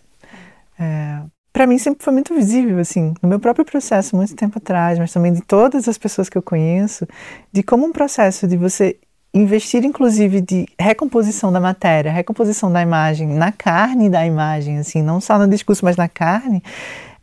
[0.80, 1.22] É,
[1.54, 5.14] para mim sempre foi muito visível, assim, no meu próprio processo, muito tempo atrás, mas
[5.14, 7.08] também de todas as pessoas que eu conheço,
[7.52, 8.98] de como um processo de você
[9.34, 15.20] investir, inclusive, de recomposição da matéria, recomposição da imagem, na carne da imagem, assim, não
[15.20, 16.64] só no discurso, mas na carne,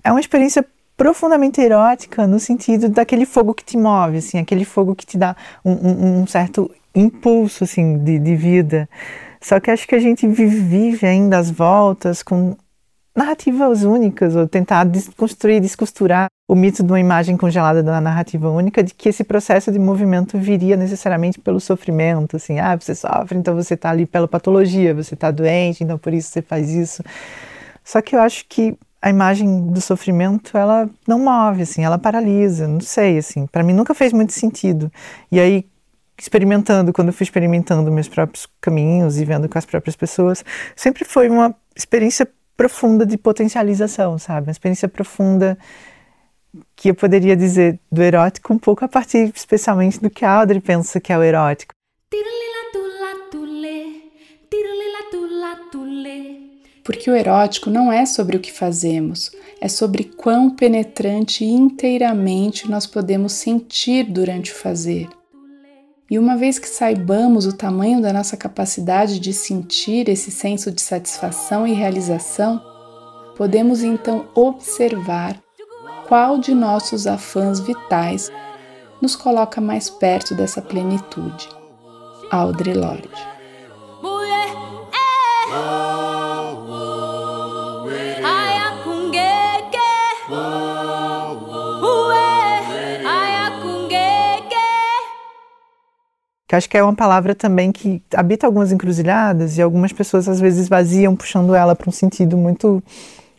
[0.05, 0.65] é uma experiência
[1.03, 5.35] profundamente erótica no sentido daquele fogo que te move, assim, aquele fogo que te dá
[5.65, 8.89] um, um, um certo impulso, assim, de, de vida.
[9.41, 12.57] Só que acho que a gente vive ainda às voltas com
[13.17, 18.81] narrativas únicas, ou tentar desconstruir, descosturar o mito de uma imagem congelada da narrativa única,
[18.81, 23.57] de que esse processo de movimento viria necessariamente pelo sofrimento, assim, ah, você sofre, então
[23.57, 27.03] você está ali pela patologia, você está doente, então por isso você faz isso.
[27.83, 32.69] Só que eu acho que a imagem do sofrimento, ela não move, assim, ela paralisa,
[32.69, 34.91] não sei, assim, para mim nunca fez muito sentido.
[35.31, 35.67] E aí,
[36.17, 40.45] experimentando, quando eu fui experimentando meus próprios caminhos e vendo com as próprias pessoas,
[40.77, 44.47] sempre foi uma experiência profunda de potencialização, sabe?
[44.47, 45.59] Uma experiência profunda
[46.77, 50.61] que eu poderia dizer do erótico um pouco a partir especialmente do que a Audrey
[50.61, 51.75] pensa que é o erótico.
[56.85, 62.69] Porque o erótico não é sobre o que fazemos, é sobre quão penetrante e inteiramente
[62.69, 65.09] nós podemos sentir durante o fazer.
[66.11, 70.83] E uma vez que saibamos o tamanho da nossa capacidade de sentir esse senso de
[70.83, 72.61] satisfação e realização,
[73.37, 75.41] podemos então observar
[76.07, 78.31] qual de nossos afãs vitais
[79.01, 81.49] nos coloca mais perto dessa plenitude.
[82.31, 83.33] Audre Lorde.
[96.53, 100.39] Que acho que é uma palavra também que habita algumas encruzilhadas e algumas pessoas às
[100.39, 102.83] vezes vaziam puxando ela para um sentido muito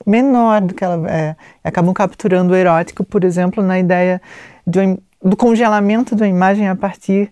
[0.03, 1.35] menor do que ela é.
[1.63, 4.19] Acabam capturando o erótico, por exemplo, na ideia
[4.65, 7.31] do, do congelamento da imagem a partir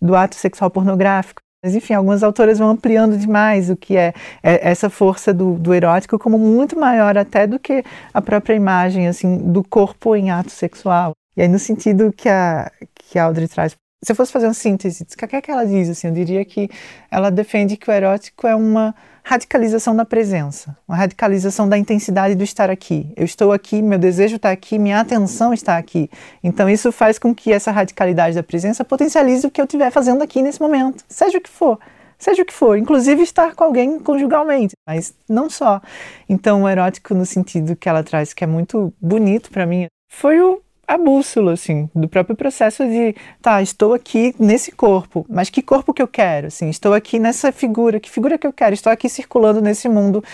[0.00, 1.42] do ato sexual pornográfico.
[1.62, 5.74] Mas, enfim, algumas autoras vão ampliando demais o que é, é essa força do, do,
[5.74, 10.50] erótico como muito maior até do que a própria imagem, assim, do corpo em ato
[10.50, 11.12] sexual.
[11.36, 14.54] E aí, no sentido que a, que a Audrey traz se eu fosse fazer uma
[14.54, 15.88] síntese, o que é que ela diz?
[15.88, 16.70] Assim, eu diria que
[17.10, 22.44] ela defende que o erótico é uma radicalização da presença, uma radicalização da intensidade do
[22.44, 23.12] estar aqui.
[23.16, 26.08] Eu estou aqui, meu desejo está aqui, minha atenção está aqui.
[26.42, 30.22] Então isso faz com que essa radicalidade da presença potencialize o que eu estiver fazendo
[30.22, 31.78] aqui nesse momento, seja o que for.
[32.18, 35.80] Seja o que for, inclusive estar com alguém conjugalmente, mas não só.
[36.28, 40.40] Então, o erótico, no sentido que ela traz, que é muito bonito para mim, foi
[40.40, 45.60] o a bússola, assim, do próprio processo de, tá, estou aqui nesse corpo, mas que
[45.60, 48.90] corpo que eu quero, assim, estou aqui nessa figura, que figura que eu quero, estou
[48.90, 50.24] aqui circulando nesse mundo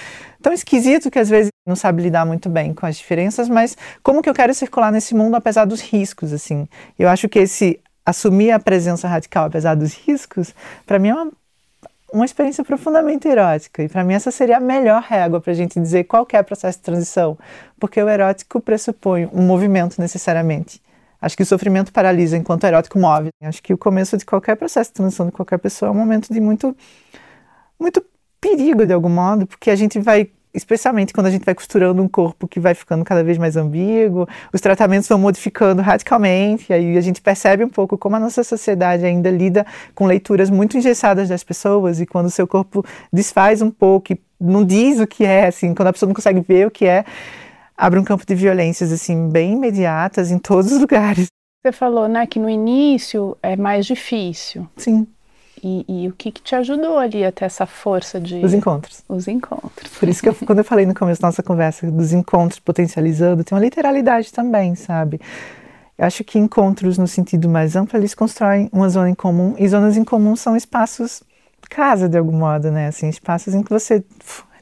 [0.40, 4.23] tão esquisito que às vezes não sabe lidar muito bem com as diferenças, mas como
[4.23, 6.69] que eu quero circular nesse mundo apesar dos riscos, assim.
[6.97, 10.55] Eu acho que esse assumir a presença radical apesar dos riscos,
[10.87, 11.33] para mim é uma
[12.14, 13.83] uma experiência profundamente erótica.
[13.83, 16.44] E para mim essa seria a melhor régua para a gente dizer qual é o
[16.44, 17.37] processo de transição,
[17.79, 20.81] porque o erótico pressupõe um movimento necessariamente.
[21.20, 23.31] Acho que o sofrimento paralisa enquanto o erótico move.
[23.42, 26.33] Acho que o começo de qualquer processo de transição de qualquer pessoa é um momento
[26.33, 26.77] de muito,
[27.81, 28.05] muito
[28.40, 32.09] perigo de algum modo, porque a gente vai especialmente quando a gente vai costurando um
[32.09, 36.96] corpo que vai ficando cada vez mais ambíguo, os tratamentos vão modificando radicalmente, e aí
[36.96, 41.29] a gente percebe um pouco como a nossa sociedade ainda lida com leituras muito engessadas
[41.29, 45.25] das pessoas, e quando o seu corpo desfaz um pouco e não diz o que
[45.25, 47.05] é, assim, quando a pessoa não consegue ver o que é,
[47.77, 51.27] abre um campo de violências, assim, bem imediatas em todos os lugares.
[51.65, 54.69] Você falou, né, que no início é mais difícil.
[54.77, 55.07] Sim.
[55.63, 58.44] E, e, o que, que te ajudou ali a ter essa força de.
[58.44, 59.02] Os encontros.
[59.09, 59.92] Os encontros.
[59.98, 63.44] Por isso que eu, quando eu falei no começo da nossa conversa dos encontros potencializando,
[63.44, 65.21] tem uma literalidade também, sabe?
[65.96, 69.69] Eu acho que encontros no sentido mais amplo, eles constroem uma zona em comum, e
[69.69, 71.23] zonas em comum são espaços
[71.71, 72.88] casa de algum modo, né?
[72.88, 74.05] Assim, espaços em que você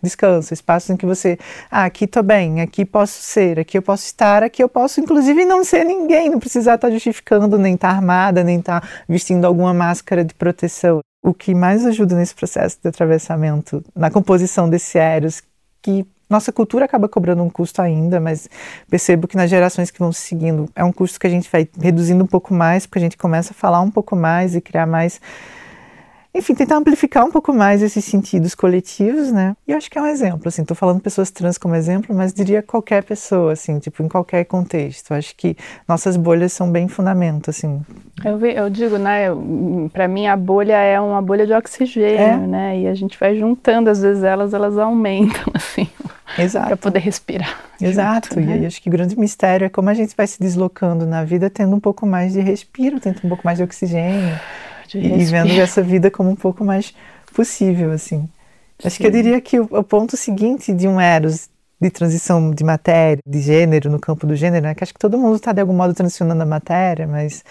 [0.03, 1.39] descansa, espaços em que você,
[1.71, 5.45] ah, aqui tô bem, aqui posso ser, aqui eu posso estar, aqui eu posso inclusive
[5.45, 8.89] não ser ninguém, não precisar estar tá justificando, nem estar tá armada, nem estar tá
[9.09, 11.01] vestindo alguma máscara de proteção.
[11.25, 15.41] O que mais ajuda nesse processo de atravessamento, na composição desses aéreos,
[15.81, 18.49] que nossa cultura acaba cobrando um custo ainda, mas
[18.89, 22.25] percebo que nas gerações que vão seguindo é um custo que a gente vai reduzindo
[22.25, 25.21] um pouco mais, porque a gente começa a falar um pouco mais e criar mais
[26.35, 29.55] enfim, tentar amplificar um pouco mais esses sentidos coletivos, né?
[29.69, 32.33] E eu acho que é um exemplo, assim, tô falando pessoas trans como exemplo, mas
[32.33, 35.11] diria qualquer pessoa, assim, tipo, em qualquer contexto.
[35.11, 35.55] Eu acho que
[35.87, 37.83] nossas bolhas são bem fundamento, assim.
[38.25, 39.27] Eu, eu digo, né,
[39.93, 42.37] para mim a bolha é uma bolha de oxigênio, é.
[42.39, 42.81] né?
[42.81, 45.87] E a gente vai juntando, às vezes elas, elas aumentam, assim.
[46.39, 46.69] Exato.
[46.69, 47.61] Para poder respirar.
[47.79, 48.29] Exato.
[48.35, 48.61] Junto, né?
[48.61, 51.51] E acho que o grande mistério é como a gente vai se deslocando na vida,
[51.51, 54.35] tendo um pouco mais de respiro, tendo um pouco mais de oxigênio
[54.99, 56.95] e vendo essa vida como um pouco mais
[57.35, 58.21] possível, assim.
[58.21, 58.29] Sim.
[58.85, 61.49] Acho que eu diria que o, o, ponto seguinte de um Eros
[61.81, 64.75] de transição de matéria, de gênero, no campo do gênero, né?
[64.75, 67.45] Que acho que todo mundo está de algum modo transicionando a matéria, mas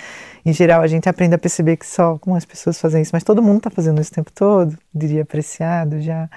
[0.45, 3.41] em geral a gente aprende a perceber que só algumas pessoas fazem isso, mas todo
[3.41, 6.29] mundo está fazendo isso o tempo todo, diria apreciado já,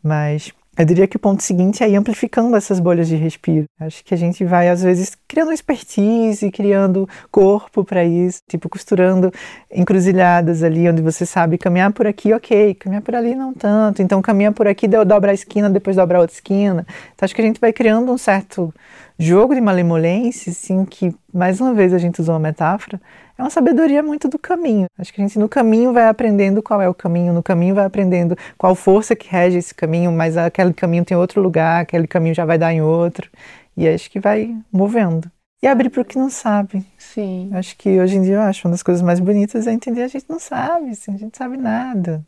[0.00, 3.66] mas eu diria que o ponto seguinte é ir amplificando essas bolhas de respiro.
[3.78, 9.30] Acho que a gente vai, às vezes, criando expertise, criando corpo para isso, tipo, costurando
[9.70, 14.00] encruzilhadas ali, onde você sabe caminhar por aqui, ok, caminhar por ali não tanto.
[14.00, 16.86] Então, caminha por aqui, dobra a esquina, depois dobra a outra esquina.
[17.14, 18.72] Então, acho que a gente vai criando um certo
[19.20, 23.00] jogo de malemolência, assim, que, mais uma vez, a gente usou uma metáfora,
[23.36, 24.86] é uma sabedoria muito do caminho.
[24.98, 27.84] Acho que a gente no caminho vai aprendendo qual é o caminho, no caminho vai
[27.84, 32.34] aprendendo qual força que rege esse caminho, mas aquele caminho tem outro lugar, aquele caminho
[32.34, 33.30] já vai dar em outro.
[33.76, 35.30] E acho que vai movendo.
[35.62, 36.84] E abrir para o que não sabe.
[36.96, 37.50] Sim.
[37.52, 40.08] Acho que hoje em dia eu acho uma das coisas mais bonitas é entender a
[40.08, 42.24] gente não sabe, assim, a gente sabe nada.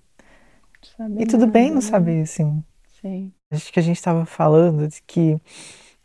[0.97, 1.81] Sabe e tudo nada, bem não né?
[1.81, 2.63] saber, assim.
[3.01, 3.33] Sim.
[3.51, 5.39] Acho que a gente estava falando de que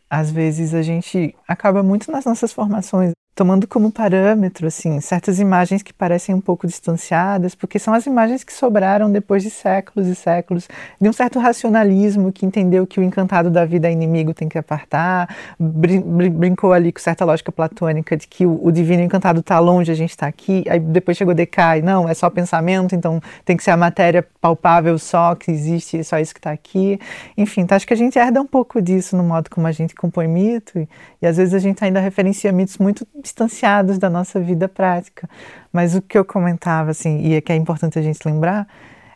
[0.10, 5.84] às vezes a gente acaba muito nas nossas formações tomando como parâmetro assim certas imagens
[5.84, 10.16] que parecem um pouco distanciadas, porque são as imagens que sobraram depois de séculos e
[10.16, 10.68] séculos
[11.00, 14.58] de um certo racionalismo que entendeu que o encantado da vida é inimigo, tem que
[14.58, 15.30] apartar,
[15.60, 19.92] brin brincou ali com certa lógica platônica de que o, o divino encantado está longe,
[19.92, 23.64] a gente está aqui, aí depois chegou Decai, não, é só pensamento, então tem que
[23.64, 27.00] ser a matéria palpável só que existe, só isso que está aqui.
[27.38, 29.94] Enfim, então acho que a gente herda um pouco disso no modo como a gente
[29.94, 30.90] compõe mito e,
[31.22, 35.30] e às vezes a gente ainda referencia mitos muito distanciados da nossa vida prática.
[35.72, 38.68] Mas o que eu comentava, assim, e é que é importante a gente lembrar,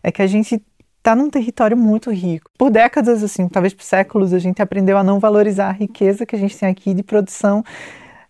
[0.03, 0.61] é que a gente
[0.97, 2.51] está num território muito rico.
[2.57, 6.35] Por décadas, assim, talvez por séculos, a gente aprendeu a não valorizar a riqueza que
[6.35, 7.63] a gente tem aqui de produção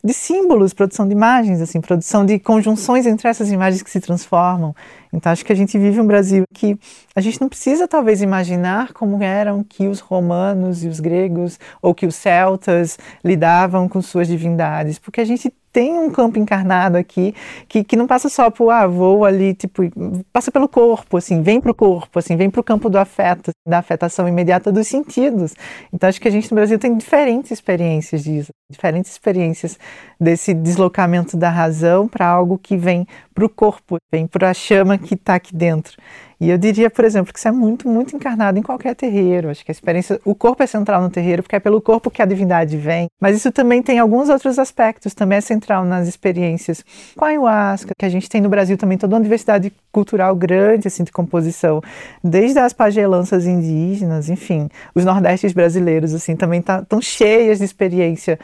[0.03, 4.75] de símbolos, produção de imagens, assim, produção de conjunções entre essas imagens que se transformam.
[5.13, 6.77] Então acho que a gente vive um Brasil que
[7.15, 11.93] a gente não precisa talvez imaginar como eram que os romanos e os gregos ou
[11.93, 17.33] que os celtas lidavam com suas divindades, porque a gente tem um campo encarnado aqui
[17.67, 19.83] que, que não passa só por, ah, vou ali, tipo,
[20.31, 23.51] passa pelo corpo, assim, vem para o corpo, assim, vem para o campo do afeto,
[23.67, 25.53] da afetação imediata dos sentidos.
[25.93, 29.79] Então, acho que a gente no Brasil tem diferentes experiências disso, diferentes experiências
[30.19, 34.97] desse deslocamento da razão para algo que vem para o corpo, vem para a chama
[34.97, 35.97] que está aqui dentro.
[36.41, 39.47] E eu diria, por exemplo, que isso é muito, muito encarnado em qualquer terreiro.
[39.47, 42.19] Acho que a experiência, o corpo é central no terreiro, porque é pelo corpo que
[42.19, 43.05] a divindade vem.
[43.19, 46.83] Mas isso também tem alguns outros aspectos, também é central nas experiências
[47.15, 50.87] com a ayahuasca, que a gente tem no Brasil também toda uma diversidade cultural grande,
[50.87, 51.79] assim, de composição,
[52.23, 58.39] desde as pagelanças indígenas, enfim, os nordestes brasileiros, assim, também tá, cheias de experiência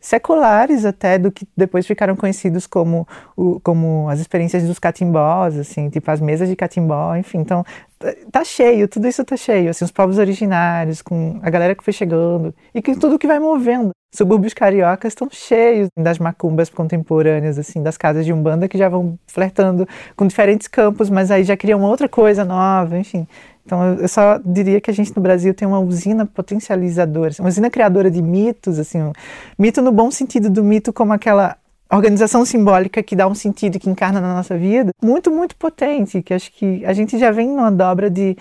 [0.00, 5.90] seculares até do que depois ficaram conhecidos como, o, como as experiências dos catimbós, assim,
[5.90, 7.64] tipo as mesas de catimbó, enfim, então
[8.30, 11.92] tá cheio, tudo isso tá cheio, assim, os povos originários, com a galera que foi
[11.92, 13.90] chegando e que tudo que vai movendo.
[14.14, 19.18] Subúrbios cariocas estão cheios das macumbas contemporâneas, assim, das casas de umbanda que já vão
[19.26, 19.86] flertando
[20.16, 23.26] com diferentes campos, mas aí já criam outra coisa nova, enfim.
[23.66, 27.68] Então, eu só diria que a gente no Brasil tem uma usina potencializadora, uma usina
[27.68, 29.12] criadora de mitos, assim, um
[29.58, 31.58] mito no bom sentido do mito como aquela
[31.96, 36.34] organização simbólica que dá um sentido que encarna na nossa vida, muito, muito potente, que
[36.34, 38.36] acho que a gente já vem numa dobra de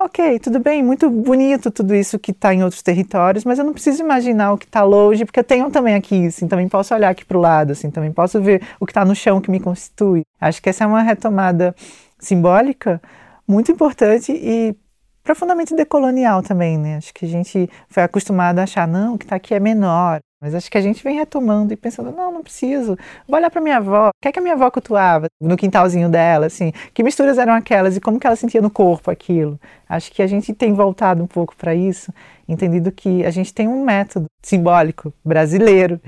[0.00, 3.72] ok, tudo bem, muito bonito tudo isso que está em outros territórios, mas eu não
[3.72, 7.10] preciso imaginar o que está longe, porque eu tenho também aqui, assim, também posso olhar
[7.10, 9.58] aqui para o lado, assim, também posso ver o que está no chão que me
[9.58, 10.22] constitui.
[10.40, 11.74] Acho que essa é uma retomada
[12.18, 13.02] simbólica
[13.46, 14.76] muito importante e
[15.24, 16.96] profundamente decolonial também, né?
[16.96, 20.20] Acho que a gente foi acostumado a achar, não, o que está aqui é menor.
[20.40, 22.96] Mas acho que a gente vem retomando e pensando, não, não preciso.
[23.26, 24.08] Vou olhar para minha avó.
[24.08, 26.72] O que é que a minha avó cultuava no quintalzinho dela, assim?
[26.94, 29.58] Que misturas eram aquelas e como que ela sentia no corpo aquilo?
[29.88, 32.12] Acho que a gente tem voltado um pouco para isso,
[32.48, 36.00] entendido que a gente tem um método simbólico brasileiro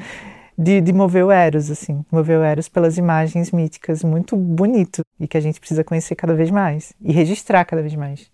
[0.57, 5.27] de, de mover o Eros, assim, mover o Eros pelas imagens míticas, muito bonito e
[5.27, 8.31] que a gente precisa conhecer cada vez mais e registrar cada vez mais.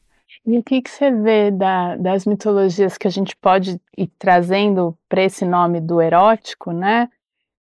[0.47, 4.97] E o que, que você vê da, das mitologias que a gente pode ir trazendo
[5.09, 7.09] para esse nome do erótico, né?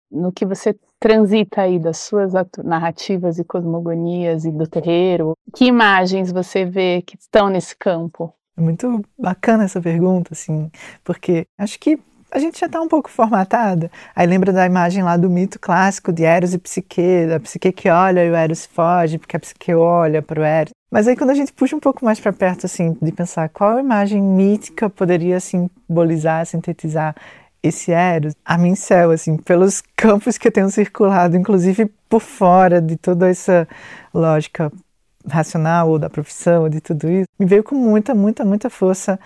[0.10, 2.32] No que você transita aí das suas
[2.64, 5.34] narrativas e cosmogonias e do terreiro?
[5.54, 8.34] Que imagens você vê que estão nesse campo?
[8.58, 10.72] É muito bacana essa pergunta, assim,
[11.04, 12.00] porque acho que
[12.32, 13.92] a gente já está um pouco formatada.
[14.16, 17.90] Aí lembra da imagem lá do mito clássico de Eros e Psique, da Psique que
[17.90, 20.72] olha e o Eros foge, porque a Psique olha para o Eros.
[20.92, 23.80] Mas aí quando a gente puxa um pouco mais para perto, assim, de pensar qual
[23.80, 27.16] imagem mítica poderia simbolizar, sintetizar
[27.62, 32.96] esse Eros, a Mincel, assim, pelos campos que eu tenho circulado, inclusive por fora de
[32.98, 33.68] toda essa
[34.14, 34.72] lógica
[35.28, 39.20] racional ou da profissão, ou de tudo isso, me veio com muita, muita, muita força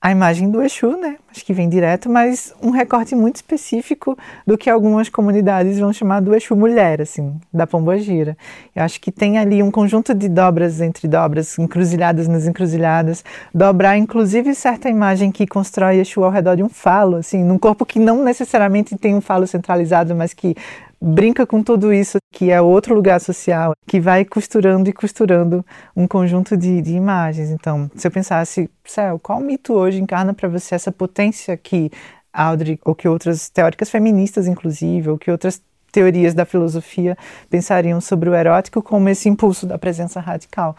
[0.00, 1.16] a imagem do Exu, né?
[1.28, 6.20] Acho que vem direto, mas um recorte muito específico do que algumas comunidades vão chamar
[6.20, 8.36] do Exu mulher, assim, da Pombogira.
[8.76, 13.98] Eu acho que tem ali um conjunto de dobras entre dobras, encruzilhadas nas encruzilhadas, dobrar
[13.98, 17.98] inclusive certa imagem que constrói Exu ao redor de um falo, assim, num corpo que
[17.98, 20.54] não necessariamente tem um falo centralizado, mas que
[21.00, 25.64] brinca com tudo isso, que é outro lugar social, que vai costurando e costurando
[25.96, 27.50] um conjunto de, de imagens.
[27.50, 31.90] Então, se eu pensasse, Céu, qual mito hoje encarna para você essa potência que
[32.32, 37.16] Audrey, ou que outras teóricas feministas, inclusive, ou que outras teorias da filosofia
[37.48, 40.76] pensariam sobre o erótico como esse impulso da presença radical?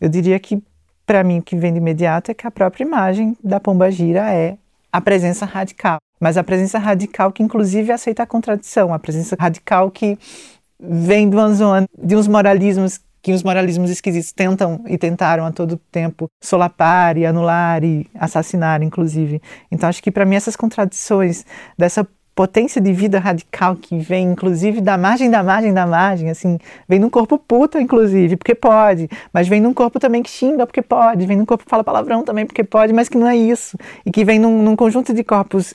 [0.00, 0.62] Eu diria que,
[1.04, 4.32] para mim, o que vem de imediato é que a própria imagem da pomba gira
[4.32, 4.56] é
[4.96, 5.98] a presença radical.
[6.18, 10.18] Mas a presença radical que, inclusive, aceita a contradição, a presença radical que
[10.80, 15.50] vem de uma zona de uns moralismos que os moralismos esquisitos tentam e tentaram a
[15.50, 19.42] todo tempo solapar e anular e assassinar, inclusive.
[19.70, 21.44] Então, acho que para mim essas contradições
[21.76, 22.06] dessa
[22.36, 26.98] potência de vida radical que vem, inclusive, da margem da margem da margem, assim, vem
[26.98, 31.24] num corpo puta, inclusive, porque pode, mas vem num corpo também que xinga, porque pode,
[31.24, 34.12] vem num corpo que fala palavrão também, porque pode, mas que não é isso, e
[34.12, 35.72] que vem num, num conjunto de corpos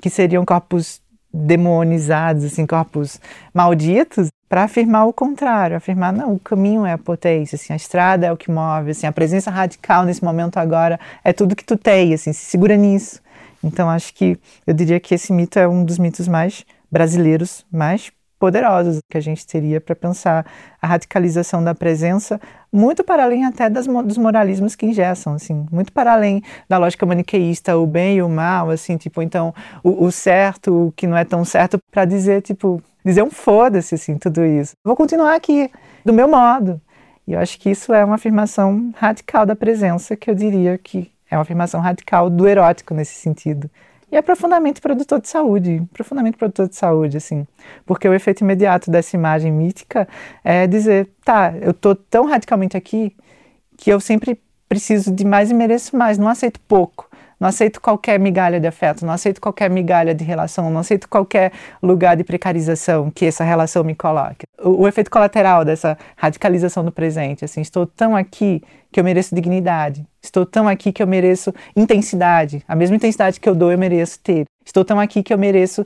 [0.00, 1.00] que seriam corpos
[1.32, 3.20] demonizados, assim, corpos
[3.54, 8.26] malditos, para afirmar o contrário, afirmar não, o caminho é a potência, assim, a estrada
[8.26, 11.76] é o que move, assim, a presença radical nesse momento agora é tudo que tu
[11.76, 13.22] tem, assim, se segura nisso.
[13.62, 18.12] Então acho que eu diria que esse mito é um dos mitos mais brasileiros, mais
[18.42, 20.44] poderosos que a gente teria para pensar
[20.80, 22.40] a radicalização da presença,
[22.72, 27.06] muito para além até das, dos moralismos que ingessam, assim, muito para além da lógica
[27.06, 31.16] maniqueísta, o bem e o mal, assim, tipo, então, o, o certo, o que não
[31.16, 34.72] é tão certo, para dizer, tipo, dizer um foda-se, assim, tudo isso.
[34.84, 35.70] Vou continuar aqui,
[36.04, 36.80] do meu modo.
[37.28, 41.11] E eu acho que isso é uma afirmação radical da presença, que eu diria que
[41.32, 43.70] é uma afirmação radical do erótico nesse sentido.
[44.10, 47.46] E é profundamente produtor de saúde, profundamente produtor de saúde, assim.
[47.86, 50.06] Porque o efeito imediato dessa imagem mítica
[50.44, 53.16] é dizer, tá, eu tô tão radicalmente aqui
[53.78, 57.08] que eu sempre preciso de mais e mereço mais, não aceito pouco.
[57.42, 61.50] Não aceito qualquer migalha de afeto, não aceito qualquer migalha de relação, não aceito qualquer
[61.82, 64.46] lugar de precarização que essa relação me coloque.
[64.62, 68.62] O, o efeito colateral dessa radicalização do presente, assim, estou tão aqui
[68.92, 70.06] que eu mereço dignidade.
[70.22, 72.62] Estou tão aqui que eu mereço intensidade.
[72.68, 74.44] A mesma intensidade que eu dou, eu mereço ter.
[74.64, 75.84] Estou tão aqui que eu mereço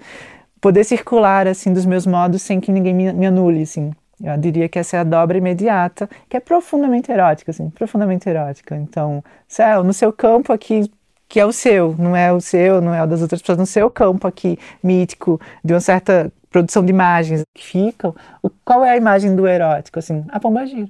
[0.61, 3.93] poder circular assim dos meus modos sem que ninguém me, me anule, assim.
[4.23, 8.77] Eu diria que essa é a dobra imediata, que é profundamente erótica, assim, profundamente erótica.
[8.77, 10.91] Então, céu, no seu campo aqui
[11.29, 13.67] que é o seu, não é o seu, não é o das outras pessoas, no
[13.67, 18.91] seu campo aqui mítico, de uma certa produção de imagens que ficam, o, qual é
[18.91, 19.99] a imagem do erótico?
[19.99, 20.89] Assim, a pomba gira.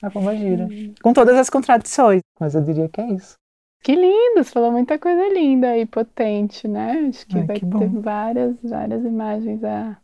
[0.00, 0.64] A pomba gira.
[0.64, 0.94] Hum.
[1.02, 3.34] Com todas as contradições, mas eu diria que é isso.
[3.82, 7.06] Que lindo, você falou muita coisa linda e potente, né?
[7.08, 9.96] Acho que Ai, vai que ter várias, várias imagens a.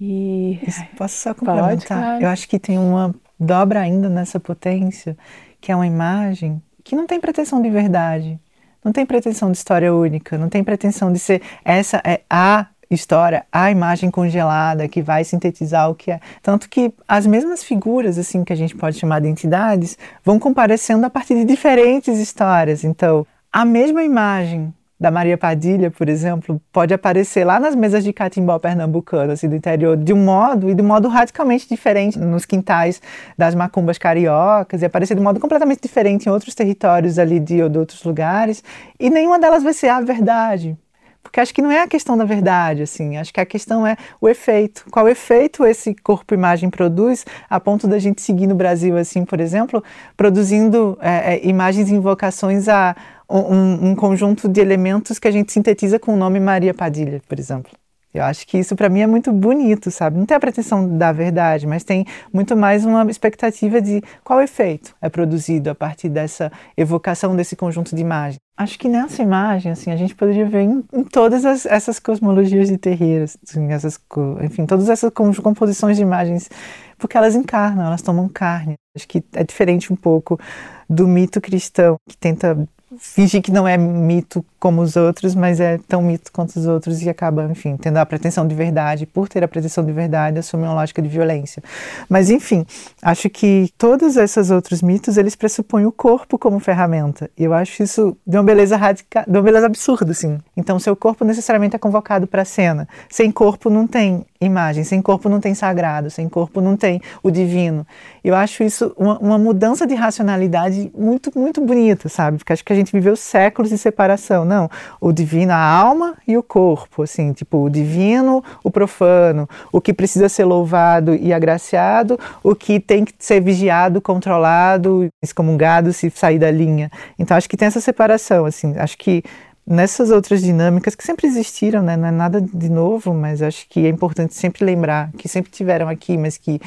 [0.00, 0.60] E.
[0.96, 1.68] Posso só complementar?
[1.68, 2.22] Pode, claro.
[2.24, 5.16] Eu acho que tem uma dobra ainda nessa potência,
[5.60, 8.40] que é uma imagem que não tem pretensão de verdade,
[8.82, 13.44] não tem pretensão de história única, não tem pretensão de ser essa é a história,
[13.52, 16.18] a imagem congelada que vai sintetizar o que é.
[16.42, 21.04] Tanto que as mesmas figuras, assim, que a gente pode chamar de entidades, vão comparecendo
[21.04, 22.82] a partir de diferentes histórias.
[22.82, 28.12] Então, a mesma imagem da Maria Padilha, por exemplo, pode aparecer lá nas mesas de
[28.12, 32.44] catimbó pernambucano, assim, do interior, de um modo, e de um modo radicalmente diferente nos
[32.44, 33.00] quintais
[33.36, 37.62] das macumbas cariocas, e aparecer de um modo completamente diferente em outros territórios ali de,
[37.62, 38.64] ou de outros lugares,
[38.98, 40.76] e nenhuma delas vai ser a verdade,
[41.22, 43.96] Porque acho que não é a questão da verdade, assim, acho que a questão é
[44.20, 44.86] o efeito.
[44.90, 49.84] Qual efeito esse corpo-imagem produz a ponto da gente seguir no Brasil, assim, por exemplo,
[50.16, 52.96] produzindo é, é, imagens e invocações a
[53.28, 57.38] um, um conjunto de elementos que a gente sintetiza com o nome Maria Padilha, por
[57.38, 57.70] exemplo.
[58.12, 60.18] Eu acho que isso para mim é muito bonito, sabe?
[60.18, 64.94] Não tem a pretensão da verdade, mas tem muito mais uma expectativa de qual efeito
[65.00, 68.38] é produzido a partir dessa evocação desse conjunto de imagens.
[68.56, 72.68] Acho que nessa imagem, assim, a gente poderia ver em, em todas as, essas cosmologias
[72.68, 74.00] de terreiros, assim, essas,
[74.42, 76.50] enfim, todas essas composições de imagens,
[76.96, 78.74] porque elas encarnam, elas tomam carne.
[78.96, 80.40] Acho que é diferente um pouco
[80.88, 82.66] do mito cristão, que tenta
[82.96, 87.02] fingir que não é mito como os outros, mas é tão mito quanto os outros
[87.02, 90.64] e acaba, enfim, tendo a pretensão de verdade, por ter a pretensão de verdade, assume
[90.64, 91.62] uma lógica de violência.
[92.08, 92.66] Mas, enfim,
[93.02, 97.30] acho que todos esses outros mitos, eles pressupõem o corpo como ferramenta.
[97.36, 100.38] E eu acho isso de uma beleza radical, de uma beleza absurda, assim.
[100.56, 102.88] Então, seu corpo necessariamente é convocado para a cena.
[103.08, 107.30] Sem corpo não tem imagem, sem corpo não tem sagrado, sem corpo não tem o
[107.30, 107.86] divino.
[108.22, 112.38] Eu acho isso uma, uma mudança de racionalidade muito, muito bonita, sabe?
[112.38, 114.68] Porque acho que a gente viveu séculos de separação não.
[115.00, 119.92] O divino, a alma e o corpo, assim, tipo, o divino, o profano, o que
[119.92, 126.38] precisa ser louvado e agraciado, o que tem que ser vigiado, controlado, excomungado se sair
[126.38, 126.90] da linha.
[127.18, 129.22] Então, acho que tem essa separação, assim, acho que
[129.68, 131.96] nessas outras dinâmicas que sempre existiram, né?
[131.96, 135.88] não é nada de novo, mas acho que é importante sempre lembrar que sempre tiveram
[135.88, 136.58] aqui, mas que,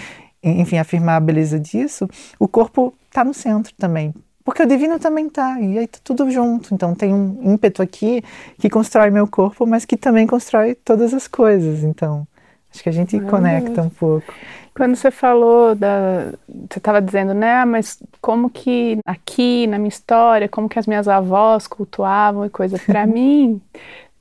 [0.44, 2.08] enfim, afirmar a beleza disso,
[2.38, 6.30] o corpo está no centro também, porque o divino também está, e aí tá tudo
[6.32, 6.74] junto.
[6.74, 8.24] Então tem um ímpeto aqui
[8.60, 11.84] que constrói meu corpo, mas que também constrói todas as coisas.
[11.84, 12.28] Então,
[12.72, 14.34] acho que a gente conecta um pouco.
[14.74, 16.32] Quando você falou da.
[16.70, 17.56] Você estava dizendo, né?
[17.56, 22.50] Ah, mas como que aqui na minha história, como que as minhas avós cultuavam e
[22.50, 22.80] coisa.
[22.86, 23.62] Para mim,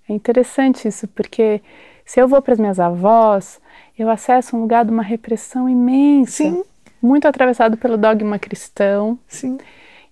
[0.08, 1.62] é interessante isso, porque
[2.04, 3.60] se eu vou para as minhas avós,
[3.96, 6.32] eu acesso um lugar de uma repressão imensa.
[6.32, 6.62] Sim.
[7.00, 9.18] Muito atravessado pelo dogma cristão.
[9.26, 9.56] Sim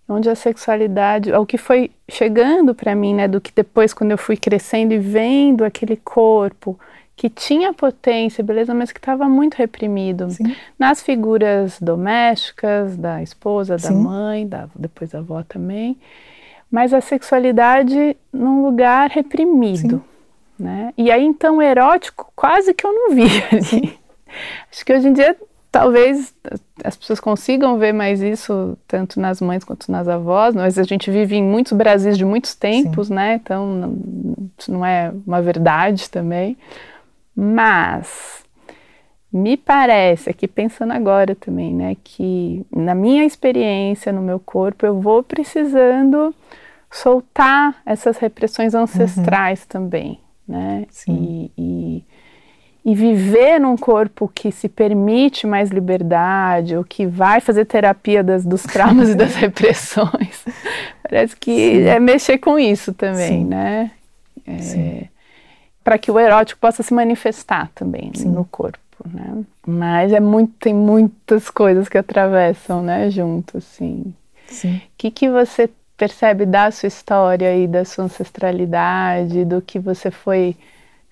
[0.08, 4.18] onde a sexualidade, o que foi chegando para mim, né, do que depois quando eu
[4.18, 6.78] fui crescendo e vendo aquele corpo
[7.14, 10.54] que tinha potência, beleza, mas que estava muito reprimido Sim.
[10.78, 13.96] nas figuras domésticas, da esposa, da Sim.
[13.96, 15.98] mãe, da, depois da avó também,
[16.70, 20.02] mas a sexualidade num lugar reprimido,
[20.56, 20.64] Sim.
[20.64, 20.94] né?
[20.96, 23.98] E aí então o erótico quase que eu não via ali.
[24.70, 25.36] Acho que hoje em dia
[25.78, 26.34] talvez
[26.82, 31.08] as pessoas consigam ver mais isso tanto nas mães quanto nas avós, mas a gente
[31.08, 33.14] vive em muitos Brasis de muitos tempos, Sim.
[33.14, 33.34] né?
[33.36, 33.96] Então
[34.58, 36.56] isso não é uma verdade também.
[37.32, 38.42] Mas
[39.32, 45.00] me parece, aqui pensando agora também, né, que na minha experiência, no meu corpo, eu
[45.00, 46.34] vou precisando
[46.90, 49.66] soltar essas repressões ancestrais uhum.
[49.68, 50.86] também, né?
[50.90, 51.50] Sim.
[51.56, 52.04] E, e
[52.88, 58.46] e viver num corpo que se permite mais liberdade, ou que vai fazer terapia das,
[58.46, 60.42] dos traumas e das repressões,
[61.02, 61.82] parece que Sim.
[61.82, 63.44] é mexer com isso também, Sim.
[63.44, 63.90] né?
[64.46, 65.04] É,
[65.84, 68.30] Para que o erótico possa se manifestar também Sim.
[68.30, 69.44] no corpo, né?
[69.66, 74.14] Mas é muito, tem muitas coisas que atravessam, né, junto, assim.
[74.64, 80.10] O que, que você percebe da sua história e da sua ancestralidade, do que você
[80.10, 80.56] foi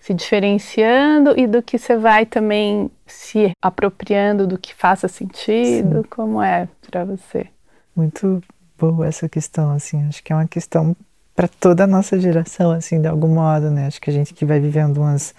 [0.07, 6.03] se diferenciando e do que você vai também se apropriando do que faça sentido?
[6.03, 6.09] Sim.
[6.09, 7.49] Como é para você?
[7.95, 8.41] Muito
[8.79, 10.95] boa essa questão, assim, acho que é uma questão
[11.35, 13.89] para toda a nossa geração, assim, de algum modo, né?
[13.89, 15.35] Acho que a gente que vai vivendo umas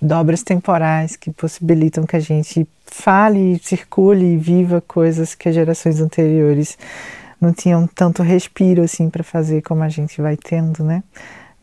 [0.00, 6.00] dobras temporais que possibilitam que a gente fale, circule e viva coisas que as gerações
[6.00, 6.78] anteriores
[7.40, 11.02] não tinham tanto respiro, assim, para fazer como a gente vai tendo, né?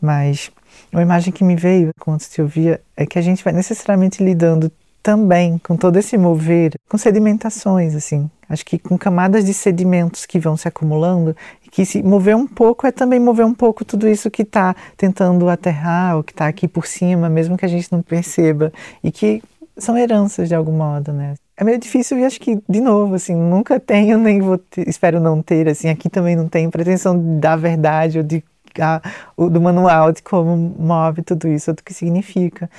[0.00, 0.50] Mas
[0.92, 4.70] uma imagem que me veio quando te ouvia é que a gente vai necessariamente lidando
[5.02, 8.30] também com todo esse mover, com sedimentações, assim.
[8.48, 12.46] Acho que com camadas de sedimentos que vão se acumulando e que se mover um
[12.46, 16.48] pouco é também mover um pouco tudo isso que está tentando aterrar ou que está
[16.48, 18.72] aqui por cima, mesmo que a gente não perceba
[19.02, 19.42] e que
[19.78, 21.34] são heranças de algum modo, né?
[21.56, 25.20] É meio difícil e acho que, de novo, assim, nunca tenho, nem vou ter, espero
[25.20, 28.42] não ter, assim, aqui também não tenho pretensão da verdade ou de
[28.78, 29.00] a,
[29.36, 32.70] o, do manual de como move tudo isso, do que significa.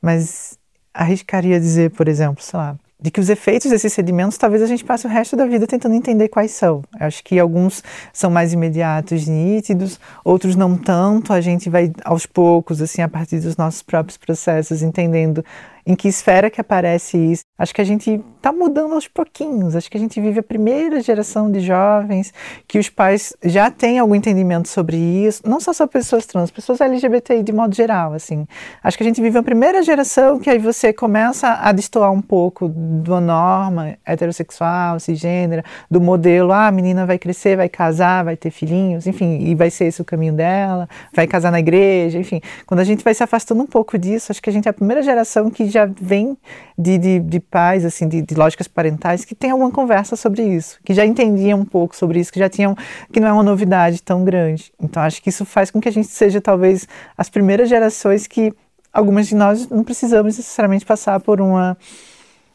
[0.00, 0.58] Mas
[0.92, 4.84] arriscaria dizer, por exemplo, sei lá, de que os efeitos desses sedimentos talvez a gente
[4.84, 6.84] passe o resto da vida tentando entender quais são.
[6.98, 7.82] Eu acho que alguns
[8.12, 11.32] são mais imediatos, nítidos, outros não tanto.
[11.32, 15.44] A gente vai aos poucos, assim, a partir dos nossos próprios processos, entendendo
[15.86, 17.42] em que esfera que aparece isso.
[17.58, 19.76] Acho que a gente está mudando aos pouquinhos.
[19.76, 22.32] Acho que a gente vive a primeira geração de jovens
[22.66, 26.80] que os pais já têm algum entendimento sobre isso, não só sobre pessoas trans, pessoas
[26.80, 28.46] LGBTI de modo geral, assim.
[28.82, 32.22] Acho que a gente vive a primeira geração que aí você começa a destoar um
[32.22, 38.36] pouco da norma heterossexual, cisgênera, do modelo, ah, a menina vai crescer, vai casar, vai
[38.36, 42.40] ter filhinhos, enfim, e vai ser esse o caminho dela, vai casar na igreja, enfim.
[42.66, 44.74] Quando a gente vai se afastando um pouco disso, acho que a gente é a
[44.74, 46.36] primeira geração que já vem
[46.78, 50.78] de, de, de pais, assim, de, de lógicas parentais, que tem alguma conversa sobre isso,
[50.84, 52.76] que já entendiam um pouco sobre isso, que já tinham,
[53.12, 54.72] que não é uma novidade tão grande.
[54.80, 58.52] Então acho que isso faz com que a gente seja talvez as primeiras gerações que
[58.92, 61.76] algumas de nós não precisamos necessariamente passar por uma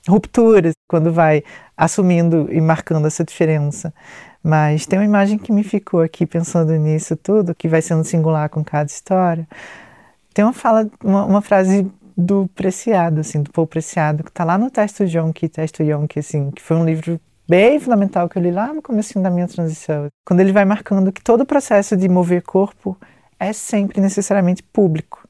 [0.08, 1.44] ruptura quando vai
[1.76, 3.94] assumindo e marcando essa diferença.
[4.44, 8.50] Mas tem uma imagem que me ficou aqui pensando nisso tudo, que vai sendo singular
[8.50, 9.48] com cada história.
[10.34, 14.58] Tem uma fala, uma, uma frase do Preciado, assim, do Paul Preciado, que está lá
[14.58, 18.52] no Texto Yonke, Texto Yonke, assim, que foi um livro bem fundamental que eu li
[18.52, 20.08] lá no começo da minha transição.
[20.26, 22.98] Quando ele vai marcando que todo o processo de mover corpo
[23.40, 25.28] é sempre necessariamente público.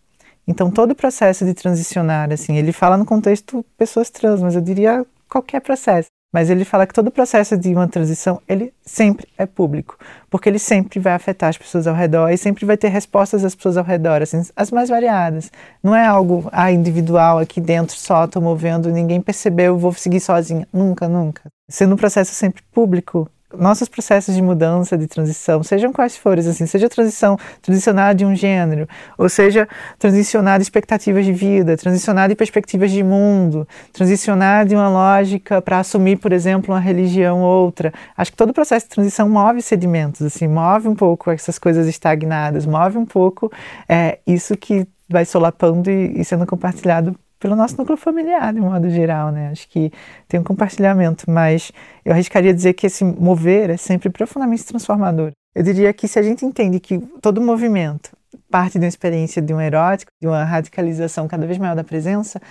[0.48, 4.62] Então, todo o processo de transicionar, assim, ele fala no contexto pessoas trans, mas eu
[4.62, 6.08] diria qualquer processo.
[6.38, 9.98] Mas ele fala que todo o processo de uma transição, ele sempre é público,
[10.30, 13.56] porque ele sempre vai afetar as pessoas ao redor e sempre vai ter respostas das
[13.56, 15.52] pessoas ao redor, assim, as mais variadas.
[15.82, 20.68] Não é algo ah, individual aqui dentro só, estou movendo, ninguém percebeu, vou seguir sozinha.
[20.72, 21.42] Nunca, nunca.
[21.68, 26.66] Sendo um processo sempre público, nossos processos de mudança, de transição, sejam quais forem, assim,
[26.66, 28.88] seja transição, transicionar de um gênero,
[29.18, 29.68] ou seja,
[29.98, 35.80] transicionar de expectativas de vida, transicionar de perspectivas de mundo, transicionar de uma lógica para
[35.80, 37.94] assumir, por exemplo, uma religião ou outra.
[38.18, 41.88] Acho que todo o processo de transição move sedimentos, assim, move um pouco essas coisas
[41.88, 43.52] estagnadas, move um pouco
[43.88, 48.90] é, isso que vai solapando e, e sendo compartilhado pelo nosso núcleo familiar, de modo
[48.90, 49.50] geral, né?
[49.52, 49.92] Acho que
[50.28, 51.72] tem um compartilhamento, mas
[52.04, 55.32] eu arriscaria dizer que esse mover é sempre profundamente transformador.
[55.56, 58.12] Eu diria que se a gente entende que todo movimento
[58.50, 62.42] parte de uma experiência de um erótico, de uma radicalização cada vez maior da presença,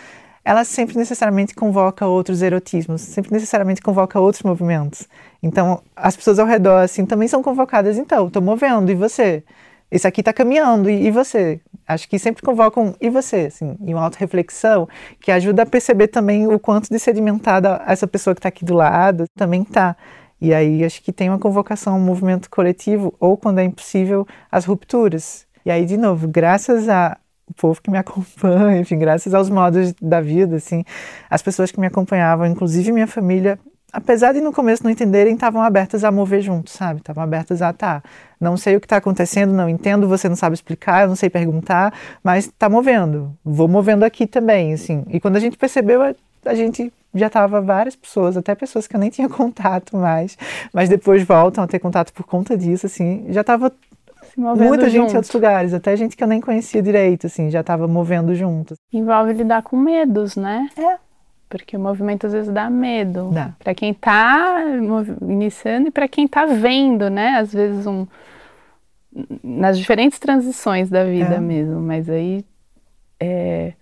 [0.45, 5.09] ela sempre necessariamente convoca outros erotismos, sempre necessariamente convoca outros movimentos.
[5.43, 7.99] Então, as pessoas ao redor, assim, também são convocadas.
[7.99, 9.43] Então, estou movendo, e você?
[9.91, 11.61] Esse aqui está caminhando, e, e você?
[11.87, 13.47] Acho que sempre convocam, e você?
[13.47, 14.89] Assim, e uma auto-reflexão
[15.20, 18.74] que ajuda a perceber também o quanto de sedimentada essa pessoa que está aqui do
[18.74, 19.97] lado também está.
[20.41, 24.64] E aí acho que tem uma convocação um movimento coletivo, ou quando é impossível, as
[24.64, 25.47] rupturas.
[25.64, 27.16] E aí, de novo, graças a
[27.49, 30.84] o povo que me acompanha, enfim, graças aos modos da vida, assim,
[31.30, 33.59] as pessoas que me acompanhavam, inclusive minha família,
[33.93, 37.01] apesar de no começo não entenderem, estavam abertas a mover juntos, sabe?
[37.01, 38.03] Estavam abertas a, tá,
[38.41, 41.30] não sei o que está acontecendo, não entendo, você não sabe explicar, eu não sei
[41.30, 45.05] perguntar, mas está movendo, vou movendo aqui também, assim.
[45.09, 46.14] E quando a gente percebeu, a,
[46.45, 50.37] a gente já estava várias pessoas, até pessoas que eu nem tinha contato mais,
[50.72, 53.72] mas depois voltam a ter contato por conta disso, assim, já estava
[54.37, 57.89] muita gente em outros lugares, até gente que eu nem conhecia direito, assim, já estava
[57.89, 58.74] movendo junto.
[58.93, 60.68] Envolve lidar com medos, né?
[60.76, 61.06] É.
[61.49, 63.30] Porque o movimento às vezes dá medo.
[63.59, 64.62] Para quem está
[65.22, 67.36] iniciando e para quem está vendo, né?
[67.38, 68.07] Às vezes um
[69.42, 71.40] nas diferentes transições da vida é.
[71.40, 72.44] mesmo, mas aí
[73.18, 73.72] é,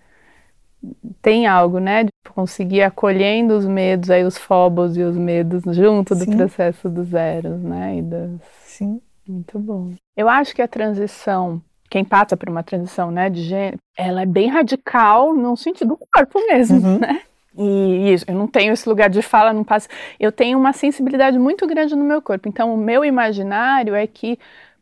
[1.21, 2.05] tem algo, né?
[2.05, 6.25] De conseguir acolhendo os medos, aí os fobos e os medos junto Sim.
[6.27, 7.99] do processo dos zeros, né?
[7.99, 8.31] E das...
[8.65, 9.01] Sim.
[9.27, 9.93] Muito bom.
[10.15, 11.63] Eu acho que a transição
[11.95, 15.99] quem passa por uma transição né, de gênero, ela é bem radical no sentido do
[16.13, 16.99] corpo mesmo, uhum.
[16.99, 17.23] né?
[17.57, 19.89] E isso, eu não tenho esse lugar de fala, não passo.
[20.19, 22.49] Eu tenho uma sensibilidade muito grande no meu corpo.
[22.49, 24.39] Então, o meu imaginário é que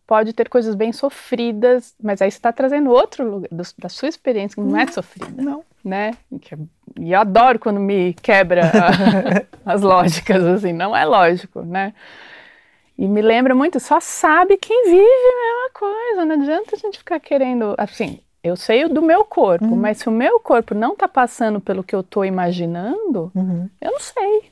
[0.07, 4.09] pode ter coisas bem sofridas, mas aí você está trazendo outro lugar do, da sua
[4.09, 5.43] experiência que não é sofrida.
[5.43, 5.65] Não.
[5.85, 6.13] Né?
[6.99, 8.63] E eu adoro quando me quebra
[9.65, 11.95] a, as lógicas, assim, não é lógico, né?
[12.97, 16.99] E me lembra muito, só sabe quem vive a mesma coisa, não adianta a gente
[16.99, 19.77] ficar querendo, assim, eu sei do meu corpo, uhum.
[19.77, 23.69] mas se o meu corpo não está passando pelo que eu estou imaginando, uhum.
[23.81, 24.51] eu não sei.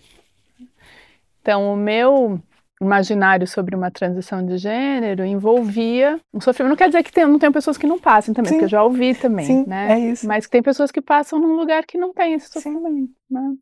[1.41, 2.41] Então, o meu
[2.81, 6.71] imaginário sobre uma transição de gênero envolvia um sofrimento.
[6.71, 8.55] Não quer dizer que tem, não tem pessoas que não passem também, Sim.
[8.57, 9.93] porque eu já ouvi também, Sim, né?
[9.93, 10.27] É isso.
[10.27, 13.55] Mas que tem pessoas que passam num lugar que não tem esse sofrimento, né?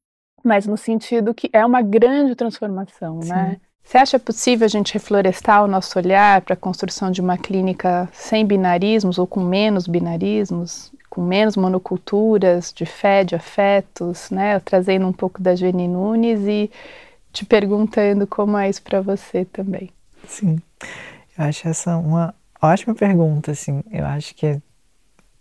[0.45, 3.31] Mas no sentido que é uma grande transformação, Sim.
[3.31, 3.61] né?
[3.89, 8.07] Você acha possível a gente reflorestar o nosso olhar para a construção de uma clínica
[8.13, 14.61] sem binarismos ou com menos binarismos, com menos monoculturas de fé, de afetos, né?
[14.61, 16.71] Trazendo um pouco da Jenny Nunes e
[17.33, 19.89] te perguntando como é isso para você também.
[20.27, 20.61] Sim,
[21.39, 23.83] eu acho essa uma ótima pergunta, assim.
[23.91, 24.61] Eu acho que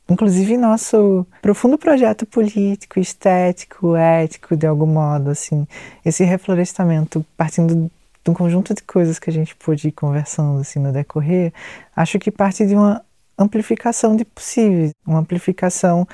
[0.09, 5.67] inclusive nosso profundo projeto político, estético, ético, de algum modo, assim,
[6.05, 7.91] esse reflorestamento partindo
[8.27, 11.53] de um conjunto de coisas que a gente pôde ir conversando assim no decorrer,
[11.95, 13.01] acho que parte de uma
[13.37, 16.05] amplificação de possíveis, uma amplificação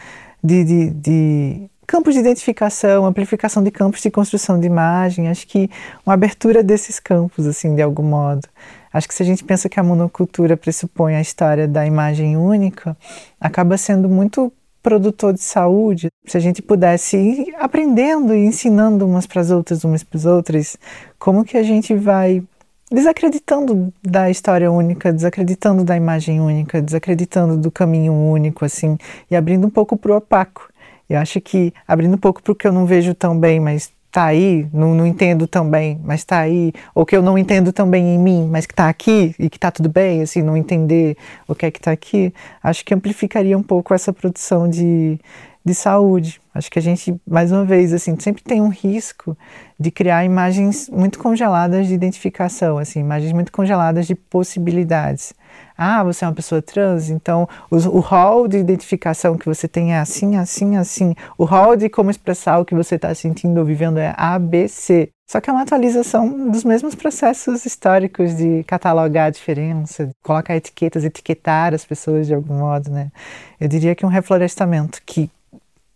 [0.43, 5.70] de, de, de campos de identificação, amplificação de campos de construção de imagem, acho que
[6.05, 8.47] uma abertura desses campos, assim, de algum modo.
[8.91, 12.95] Acho que se a gente pensa que a monocultura pressupõe a história da imagem única,
[13.39, 14.53] acaba sendo muito
[14.84, 16.10] produtor de saúde.
[16.26, 20.26] Se a gente pudesse ir aprendendo e ensinando umas para as outras, umas para as
[20.26, 20.78] outras,
[21.18, 22.44] como que a gente vai
[22.92, 28.98] desacreditando da história única, desacreditando da imagem única, desacreditando do caminho único, assim,
[29.32, 30.70] e abrindo um pouco para o opaco.
[31.10, 33.92] Eu acho que abrindo um pouco para o que eu não vejo tão bem, mas
[34.14, 37.74] está aí, não, não, entendo tão bem, mas está aí, ou que eu não entendo
[37.74, 40.55] tão bem em mim, mas que está aqui e que está tudo bem, assim, não
[40.55, 45.20] entender o que é que está aqui, acho que amplificaria um pouco essa produção de,
[45.66, 46.39] de saúde.
[46.54, 49.36] Acho que a gente, mais uma vez, assim, sempre tem um risco
[49.80, 55.34] de criar imagens muito congeladas de identificação, assim, imagens muito congeladas de possibilidades.
[55.76, 59.99] Ah, você é uma pessoa trans, então o, hall de identificação que você tem é
[59.99, 61.16] assim, assim, assim.
[61.38, 65.10] O hall de como expressar o que você está sentindo ou vivendo é ABC.
[65.28, 71.04] Só que é uma atualização dos mesmos processos históricos de catalogar a diferença, colocar etiquetas,
[71.04, 73.12] etiquetar as pessoas de algum modo, né?
[73.60, 75.32] Eu diria que um reflorestamento que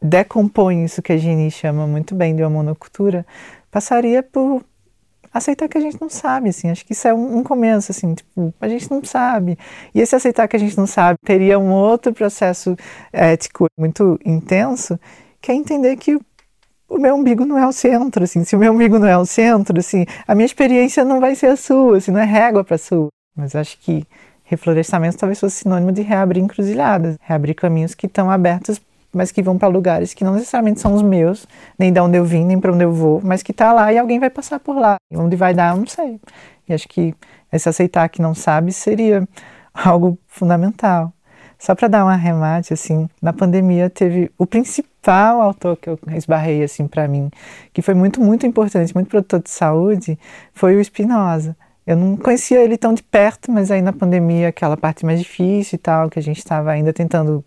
[0.01, 3.25] decompõe isso que a Gini chama muito bem de uma monocultura,
[3.71, 4.63] passaria por
[5.33, 8.13] aceitar que a gente não sabe, assim, acho que isso é um, um, começo, assim,
[8.13, 9.57] tipo, a gente não sabe.
[9.93, 12.75] E esse aceitar que a gente não sabe teria um outro processo
[13.11, 14.99] ético muito intenso,
[15.41, 16.17] que é entender que
[16.89, 19.25] o meu umbigo não é o centro, assim, se o meu umbigo não é o
[19.25, 22.75] centro, assim, a minha experiência não vai ser a sua, assim, não é régua para
[22.75, 23.09] a sua.
[23.35, 24.05] Mas acho que
[24.43, 28.81] reflorestamento talvez fosse sinônimo de reabrir encruzilhadas, reabrir caminhos que estão abertos
[29.13, 31.47] mas que vão para lugares que não necessariamente são os meus,
[31.77, 33.97] nem de onde eu vim, nem para onde eu vou, mas que está lá e
[33.97, 34.97] alguém vai passar por lá.
[35.11, 36.19] E onde vai dar, eu não sei.
[36.67, 37.15] E acho que
[37.51, 39.27] esse aceitar que não sabe seria
[39.73, 41.13] algo fundamental.
[41.59, 46.63] Só para dar um arremate, assim, na pandemia teve o principal autor que eu esbarrei,
[46.63, 47.31] assim, para mim,
[47.73, 50.19] que foi muito, muito importante, muito produtor de saúde,
[50.53, 51.57] foi o Spinoza.
[51.85, 55.77] Eu não conhecia ele tão de perto, mas aí na pandemia, aquela parte mais difícil
[55.77, 57.43] e tal, que a gente estava ainda tentando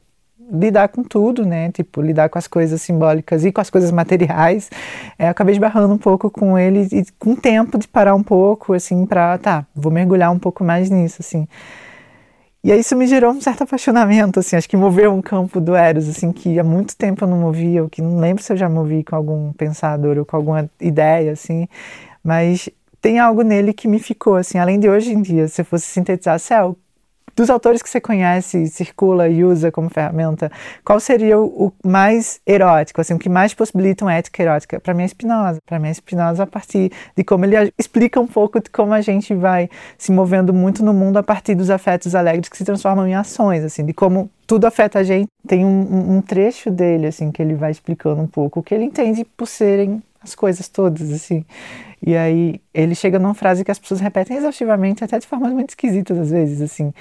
[0.51, 1.70] lidar com tudo, né?
[1.72, 4.70] Tipo, lidar com as coisas simbólicas e com as coisas materiais.
[5.18, 9.07] É, acabei esbarrando um pouco com ele e com tempo de parar um pouco, assim,
[9.07, 11.46] para tá, vou mergulhar um pouco mais nisso, assim.
[12.62, 15.74] E aí isso me gerou um certo apaixonamento, assim, acho que moveu um campo do
[15.74, 18.57] Eros, assim, que há muito tempo eu não movia, ou que não lembro se eu
[18.57, 21.66] já movi com algum pensador ou com alguma ideia, assim,
[22.22, 22.68] mas
[23.01, 25.86] tem algo nele que me ficou, assim, além de hoje em dia, se eu fosse
[25.86, 26.76] sintetizar, Céu,
[27.41, 30.53] dos autores que você conhece, circula e usa como ferramenta,
[30.84, 34.78] qual seria o, o mais erótico, assim, o que mais possibilita uma ética erótica?
[34.78, 35.59] Para mim é Spinoza.
[35.64, 39.01] Para mim é Spinoza a partir de como ele explica um pouco de como a
[39.01, 43.07] gente vai se movendo muito no mundo a partir dos afetos alegres que se transformam
[43.07, 45.28] em ações, assim, de como tudo afeta a gente.
[45.47, 48.84] Tem um, um trecho dele, assim, que ele vai explicando um pouco o que ele
[48.84, 51.45] entende por serem as coisas todas, assim.
[52.05, 55.70] E aí ele chega numa frase que as pessoas repetem exaustivamente, até de formas muito
[55.70, 56.93] esquisitas às vezes, assim,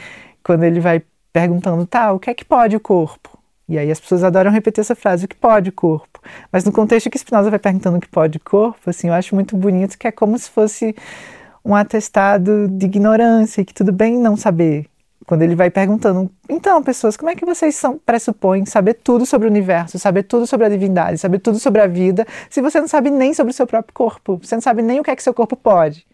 [0.44, 3.38] quando ele vai perguntando, tá, o que é que pode o corpo?
[3.68, 6.20] E aí as pessoas adoram repetir essa frase, o que pode o corpo?
[6.52, 9.36] Mas no contexto que Spinoza vai perguntando o que pode o corpo, assim, eu acho
[9.36, 10.96] muito bonito que é como se fosse
[11.64, 14.88] um atestado de ignorância, que tudo bem não saber,
[15.28, 19.48] quando ele vai perguntando, então, pessoas, como é que vocês são, pressupõem saber tudo sobre
[19.48, 22.88] o universo, saber tudo sobre a divindade, saber tudo sobre a vida, se você não
[22.88, 25.22] sabe nem sobre o seu próprio corpo, você não sabe nem o que é que
[25.22, 26.08] seu corpo pode?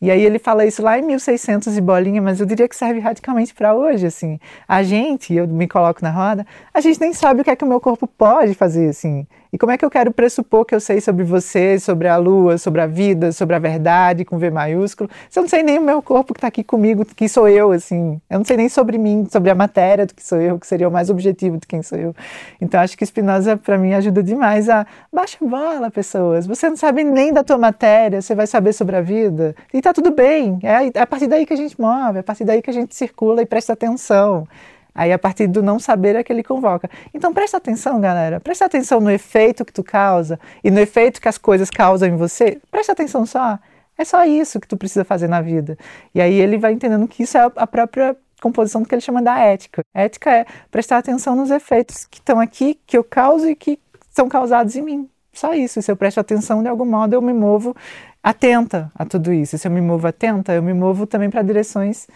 [0.00, 3.00] E aí ele fala isso lá em 1600 e bolinha, mas eu diria que serve
[3.00, 4.38] radicalmente para hoje, assim.
[4.66, 7.64] A gente, eu me coloco na roda, a gente nem sabe o que é que
[7.64, 9.26] o meu corpo pode fazer, assim.
[9.52, 12.56] E como é que eu quero pressupor que eu sei sobre você, sobre a lua,
[12.56, 15.82] sobre a vida, sobre a verdade, com V maiúsculo, se eu não sei nem o
[15.82, 18.20] meu corpo que está aqui comigo, que sou eu, assim.
[18.30, 20.88] Eu não sei nem sobre mim, sobre a matéria do que sou eu, que seria
[20.88, 22.14] o mais objetivo de quem sou eu.
[22.60, 26.46] Então acho que Spinoza, para mim, ajuda demais a baixa bola, pessoas.
[26.46, 29.54] Você não sabe nem da tua matéria, você vai saber sobre a vida.
[29.74, 30.58] E tá tudo bem.
[30.62, 32.72] É, é a partir daí que a gente move, é a partir daí que a
[32.72, 34.46] gente circula e presta atenção.
[34.94, 36.90] Aí, a partir do não saber, é que ele convoca.
[37.14, 38.40] Então, presta atenção, galera.
[38.40, 42.16] Presta atenção no efeito que tu causa e no efeito que as coisas causam em
[42.16, 42.60] você.
[42.70, 43.58] Presta atenção só.
[43.96, 45.76] É só isso que tu precisa fazer na vida.
[46.14, 49.22] E aí ele vai entendendo que isso é a própria composição do que ele chama
[49.22, 49.82] da ética.
[49.94, 53.78] ética é prestar atenção nos efeitos que estão aqui, que eu causo e que
[54.10, 55.10] são causados em mim.
[55.32, 55.80] Só isso.
[55.82, 57.76] Se eu presto atenção, de algum modo, eu me movo
[58.22, 59.56] atenta a tudo isso.
[59.56, 62.08] Se eu me movo atenta, eu me movo também para direções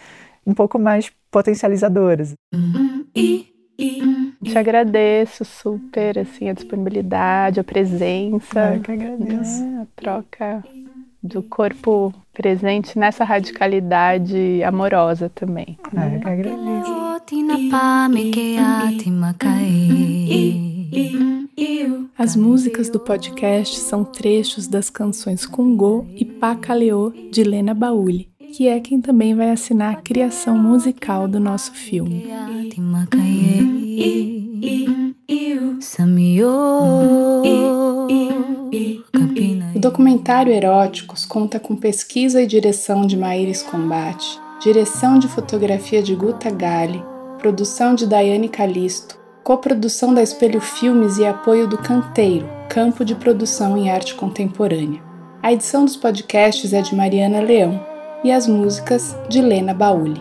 [0.45, 2.33] um pouco mais potencializadoras.
[4.41, 8.75] Te agradeço super, assim, a disponibilidade, a presença.
[8.75, 9.61] Eu que agradeço.
[9.65, 9.81] Né?
[9.81, 10.63] A troca
[11.21, 15.77] do corpo presente nessa radicalidade amorosa também.
[15.93, 16.95] É, eu que agradeço.
[22.17, 28.69] As músicas do podcast são trechos das canções Kungô e Pacaleô de Lena Bauli, que
[28.69, 32.25] é quem também vai assinar a criação musical do nosso filme.
[39.75, 46.15] O documentário Eróticos conta com pesquisa e direção de Maíris Combate, direção de fotografia de
[46.15, 47.03] Guta Gali,
[47.37, 53.77] produção de Daiane Calisto, coprodução da Espelho Filmes e apoio do Canteiro, campo de produção
[53.77, 55.03] em arte contemporânea.
[55.43, 57.94] A edição dos podcasts é de Mariana Leão
[58.25, 60.19] e as músicas de Lena Bauli.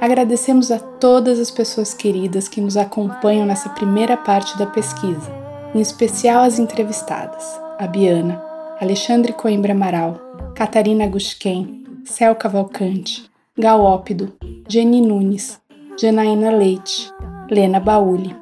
[0.00, 5.32] Agradecemos a todas as pessoas queridas que nos acompanham nessa primeira parte da pesquisa,
[5.72, 7.44] em especial as entrevistadas,
[7.78, 8.42] a Biana,
[8.80, 10.20] Alexandre Coimbra Amaral,
[10.56, 14.32] Catarina Gushken, Cel Cavalcante, Galópido,
[14.68, 15.60] Jenny Nunes,
[15.96, 17.08] Janaína Leite,
[17.48, 18.34] Lena Bauli,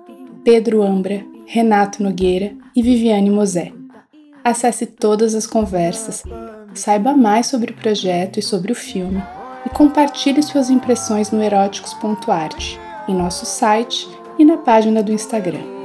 [0.42, 3.74] Pedro Ambra, Renato Nogueira e Viviane Mosé.
[4.42, 6.24] Acesse todas as conversas,
[6.75, 9.23] saiba mais sobre o projeto e sobre o filme
[9.64, 14.09] e compartilhe suas impressões no eróticos.arte, em nosso site
[14.39, 15.82] e na página do Instagram.